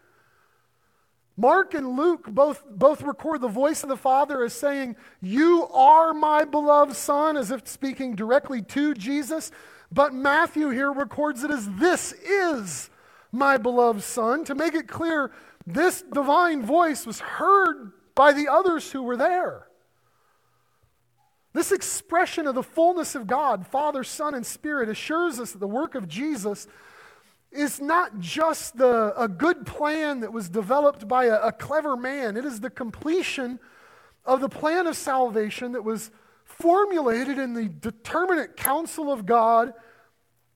Mark 1.35 1.73
and 1.73 1.97
Luke 1.97 2.25
both, 2.27 2.63
both 2.69 3.01
record 3.01 3.41
the 3.41 3.47
voice 3.47 3.83
of 3.83 3.89
the 3.89 3.97
Father 3.97 4.43
as 4.43 4.53
saying, 4.53 4.95
You 5.21 5.67
are 5.73 6.13
my 6.13 6.45
beloved 6.45 6.95
Son, 6.95 7.35
as 7.35 7.51
if 7.51 7.67
speaking 7.67 8.15
directly 8.15 8.61
to 8.61 8.93
Jesus. 8.93 9.51
But 9.91 10.13
Matthew 10.13 10.69
here 10.69 10.91
records 10.91 11.43
it 11.43 11.51
as 11.51 11.69
this 11.71 12.11
is 12.13 12.89
my 13.31 13.57
beloved 13.57 14.03
Son 14.03 14.43
to 14.45 14.55
make 14.55 14.73
it 14.73 14.87
clear 14.87 15.31
this 15.65 16.01
divine 16.01 16.63
voice 16.63 17.05
was 17.05 17.19
heard 17.19 17.91
by 18.15 18.33
the 18.33 18.47
others 18.47 18.91
who 18.91 19.03
were 19.03 19.17
there. 19.17 19.66
This 21.57 21.71
expression 21.71 22.45
of 22.45 22.53
the 22.53 22.61
fullness 22.61 23.15
of 23.15 23.25
God, 23.25 23.65
Father, 23.65 24.03
Son, 24.03 24.35
and 24.35 24.45
Spirit, 24.45 24.89
assures 24.89 25.39
us 25.39 25.53
that 25.53 25.57
the 25.57 25.67
work 25.67 25.95
of 25.95 26.07
Jesus 26.07 26.67
is 27.51 27.81
not 27.81 28.19
just 28.19 28.77
the, 28.77 29.11
a 29.19 29.27
good 29.27 29.65
plan 29.65 30.19
that 30.19 30.31
was 30.31 30.49
developed 30.49 31.07
by 31.07 31.25
a, 31.25 31.37
a 31.37 31.51
clever 31.51 31.97
man, 31.97 32.37
it 32.37 32.45
is 32.45 32.59
the 32.59 32.69
completion 32.69 33.59
of 34.23 34.39
the 34.39 34.47
plan 34.47 34.85
of 34.85 34.95
salvation 34.95 35.71
that 35.71 35.83
was 35.83 36.11
formulated 36.45 37.39
in 37.39 37.55
the 37.55 37.67
determinate 37.67 38.55
counsel 38.55 39.11
of 39.11 39.25
God 39.25 39.73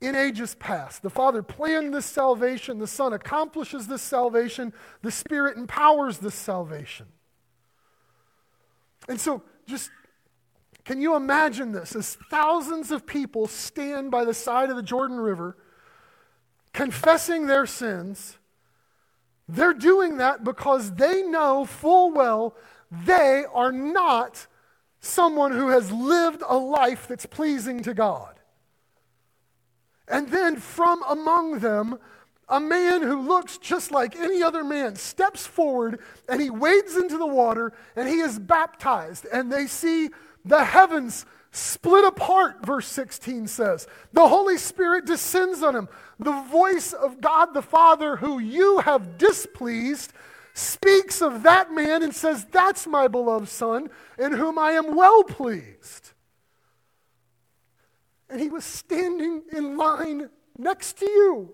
in 0.02 0.14
ages 0.14 0.54
past. 0.54 1.02
The 1.02 1.10
Father 1.10 1.42
planned 1.42 1.96
this 1.96 2.06
salvation, 2.06 2.78
the 2.78 2.86
Son 2.86 3.12
accomplishes 3.12 3.88
this 3.88 4.04
salvation, 4.04 4.72
the 5.02 5.10
Spirit 5.10 5.58
empowers 5.58 6.20
this 6.20 6.36
salvation. 6.36 7.08
And 9.10 9.20
so, 9.20 9.42
just 9.66 9.90
can 10.84 11.02
you 11.02 11.16
imagine 11.16 11.72
this 11.72 11.96
as 11.96 12.16
thousands 12.30 12.92
of 12.92 13.06
people 13.06 13.48
stand 13.48 14.12
by 14.12 14.26
the 14.26 14.34
side 14.34 14.70
of 14.70 14.76
the 14.76 14.84
Jordan 14.84 15.20
River 15.20 15.58
confessing 16.74 17.48
their 17.48 17.66
sins? 17.66 18.38
They're 19.48 19.74
doing 19.74 20.18
that 20.18 20.44
because 20.44 20.94
they 20.94 21.22
know 21.24 21.66
full 21.66 22.12
well 22.12 22.56
they 22.92 23.46
are 23.54 23.72
not 23.72 24.48
someone 25.00 25.52
who 25.52 25.70
has 25.70 25.92
lived 25.92 26.44
a 26.48 26.58
life 26.58 27.08
that's 27.08 27.26
pleasing 27.26 27.82
to 27.84 27.94
God. 27.94 28.36
And 30.08 30.30
then 30.30 30.58
from 30.58 31.02
among 31.08 31.60
them, 31.60 31.98
a 32.50 32.60
man 32.60 33.02
who 33.02 33.22
looks 33.22 33.58
just 33.58 33.92
like 33.92 34.16
any 34.18 34.44
other 34.44 34.64
man 34.64 34.96
steps 34.96 35.48
forward 35.48 36.02
and 36.28 36.42
he 36.42 36.50
wades 36.50 36.98
into 36.98 37.18
the 37.18 37.26
water 37.26 37.72
and 37.96 38.10
he 38.10 38.20
is 38.20 38.38
baptized. 38.38 39.26
And 39.32 39.52
they 39.52 39.68
see 39.68 40.10
the 40.46 40.64
heavens 40.64 41.26
split 41.52 42.06
apart, 42.06 42.66
verse 42.66 42.88
16 42.88 43.48
says. 43.48 43.88
The 44.14 44.28
Holy 44.28 44.58
Spirit 44.58 45.06
descends 45.06 45.62
on 45.62 45.76
him. 45.76 45.90
The 46.20 46.42
voice 46.44 46.94
of 46.94 47.22
God 47.22 47.54
the 47.54 47.62
Father, 47.62 48.18
who 48.18 48.40
you 48.40 48.80
have 48.80 49.18
displeased, 49.18 50.14
speaks 50.54 51.22
of 51.22 51.44
that 51.44 51.72
man 51.72 52.04
and 52.04 52.14
says, 52.14 52.46
That's 52.52 52.88
my 52.88 53.08
beloved 53.08 53.50
Son, 53.50 53.90
in 54.18 54.34
whom 54.34 54.58
I 54.58 54.72
am 54.72 54.96
well 54.96 55.24
pleased. 55.24 56.12
And 58.30 58.40
he 58.40 58.50
was 58.50 58.64
standing 58.64 59.44
in 59.52 59.78
line 59.78 60.30
next 60.58 60.98
to 61.00 61.06
you. 61.06 61.54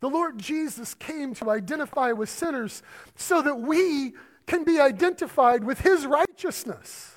The 0.00 0.10
Lord 0.10 0.38
Jesus 0.38 0.92
came 0.94 1.34
to 1.36 1.50
identify 1.50 2.12
with 2.12 2.28
sinners 2.28 2.82
so 3.14 3.40
that 3.40 3.60
we 3.60 4.12
can 4.46 4.64
be 4.64 4.80
identified 4.80 5.64
with 5.64 5.80
his 5.80 6.06
righteousness. 6.06 7.14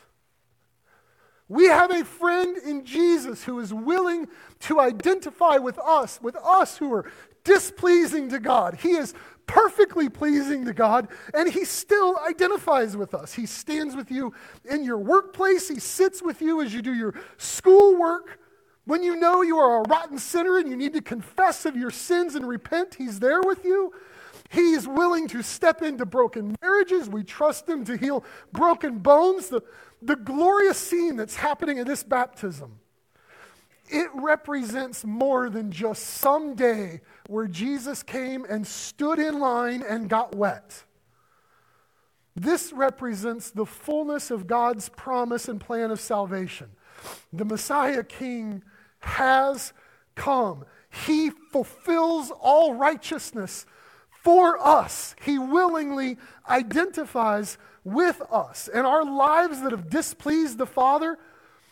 We 1.50 1.66
have 1.68 1.92
a 1.92 2.04
friend 2.04 2.58
in 2.58 2.84
Jesus 2.84 3.44
who 3.44 3.60
is 3.60 3.74
willing 3.74 4.28
to 4.62 4.80
identify 4.80 5.58
with 5.58 5.80
us, 5.80 6.20
with 6.22 6.36
us 6.36 6.78
who 6.78 6.94
are 6.94 7.10
displeasing 7.46 8.30
to 8.30 8.40
God. 8.40 8.76
He 8.82 8.92
is 8.92 9.14
perfectly 9.46 10.10
pleasing 10.10 10.66
to 10.66 10.74
God, 10.74 11.08
and 11.34 11.50
He 11.50 11.64
still 11.64 12.20
identifies 12.28 12.98
with 12.98 13.14
us. 13.14 13.34
He 13.34 13.46
stands 13.46 13.96
with 13.96 14.12
you 14.12 14.34
in 14.70 14.84
your 14.84 14.98
workplace, 14.98 15.70
He 15.70 15.80
sits 15.80 16.22
with 16.22 16.42
you 16.42 16.62
as 16.62 16.74
you 16.74 16.82
do 16.82 16.94
your 16.94 17.16
schoolwork. 17.38 18.40
When 18.84 19.04
you 19.04 19.18
know 19.18 19.42
you 19.42 19.58
are 19.58 19.84
a 19.84 19.88
rotten 19.88 20.18
sinner 20.18 20.58
and 20.58 20.70
you 20.70 20.78
need 20.78 20.94
to 20.94 21.02
confess 21.02 21.66
of 21.66 21.76
your 21.76 21.92
sins 21.92 22.36
and 22.36 22.48
repent, 22.48 22.96
He's 22.96 23.20
there 23.20 23.42
with 23.42 23.64
you. 23.66 23.94
He 24.50 24.74
is 24.74 24.88
willing 24.88 25.28
to 25.30 25.42
step 25.42 25.82
into 25.82 26.06
broken 26.06 26.56
marriages. 26.62 27.10
We 27.10 27.24
trust 27.24 27.68
Him 27.68 27.84
to 27.86 27.98
heal 27.98 28.24
broken 28.52 29.00
bones. 29.00 29.50
The, 29.50 29.62
the 30.02 30.16
glorious 30.16 30.78
scene 30.78 31.16
that's 31.16 31.36
happening 31.36 31.78
in 31.78 31.88
this 31.88 32.04
baptism 32.04 32.80
it 33.90 34.10
represents 34.14 35.06
more 35.06 35.50
than 35.50 35.72
just 35.72 36.04
some 36.04 36.56
day 36.56 37.02
where 37.28 37.48
Jesus 37.48 38.04
came 38.04 38.46
and 38.46 38.66
stood 38.68 39.20
in 39.20 39.40
line 39.40 39.84
and 39.88 40.10
got 40.10 40.36
wet. 40.36 40.84
This 42.36 42.72
represents 42.74 43.50
the 43.50 43.66
fullness 43.66 44.30
of 44.30 44.46
God's 44.46 44.90
promise 44.90 45.48
and 45.48 45.60
plan 45.60 45.90
of 45.90 46.00
salvation. 46.00 46.70
The 47.32 47.46
Messiah 47.46 48.04
King 48.04 48.64
has 49.00 49.74
come. 50.16 50.66
He 51.06 51.30
fulfills 51.30 52.32
all 52.32 52.76
righteousness 52.76 53.66
for 54.28 54.60
us. 54.60 55.16
He 55.22 55.40
willingly 55.40 56.18
identifies 56.50 57.58
with 57.86 58.22
us. 58.30 58.68
And 58.68 58.86
our 58.86 59.06
lives 59.06 59.62
that 59.62 59.72
have 59.72 59.90
displeased 59.90 60.58
the 60.58 60.66
Father, 60.66 61.18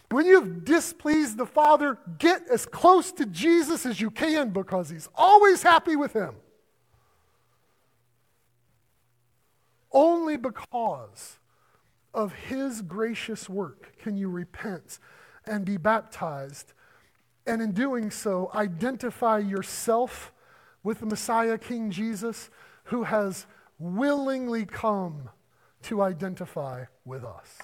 when 0.10 0.26
you've 0.26 0.64
displeased 0.64 1.36
the 1.36 1.46
Father, 1.46 1.98
get 2.18 2.48
as 2.50 2.66
close 2.66 3.12
to 3.12 3.26
Jesus 3.26 3.86
as 3.86 4.00
you 4.00 4.10
can 4.10 4.52
because 4.52 4.90
He's 4.90 5.10
always 5.16 5.64
happy 5.64 5.98
with 5.98 6.14
Him. 6.14 6.36
only 9.96 10.36
because 10.36 11.40
of 12.14 12.34
his 12.34 12.82
gracious 12.82 13.50
work 13.50 13.98
can 13.98 14.18
you 14.18 14.30
repent 14.30 15.00
and 15.46 15.66
be 15.66 15.78
baptized. 15.78 16.74
And 17.48 17.62
in 17.62 17.72
doing 17.72 18.12
so, 18.12 18.52
identify 18.54 19.40
yourself 19.40 20.34
with 20.86 21.00
the 21.00 21.06
Messiah, 21.08 21.58
King 21.58 21.90
Jesus, 21.90 22.50
who 22.86 23.04
has 23.04 23.48
willingly 23.80 24.66
come 24.66 25.30
to 25.82 26.02
identify 26.02 26.86
with 27.04 27.26
us. 27.26 27.58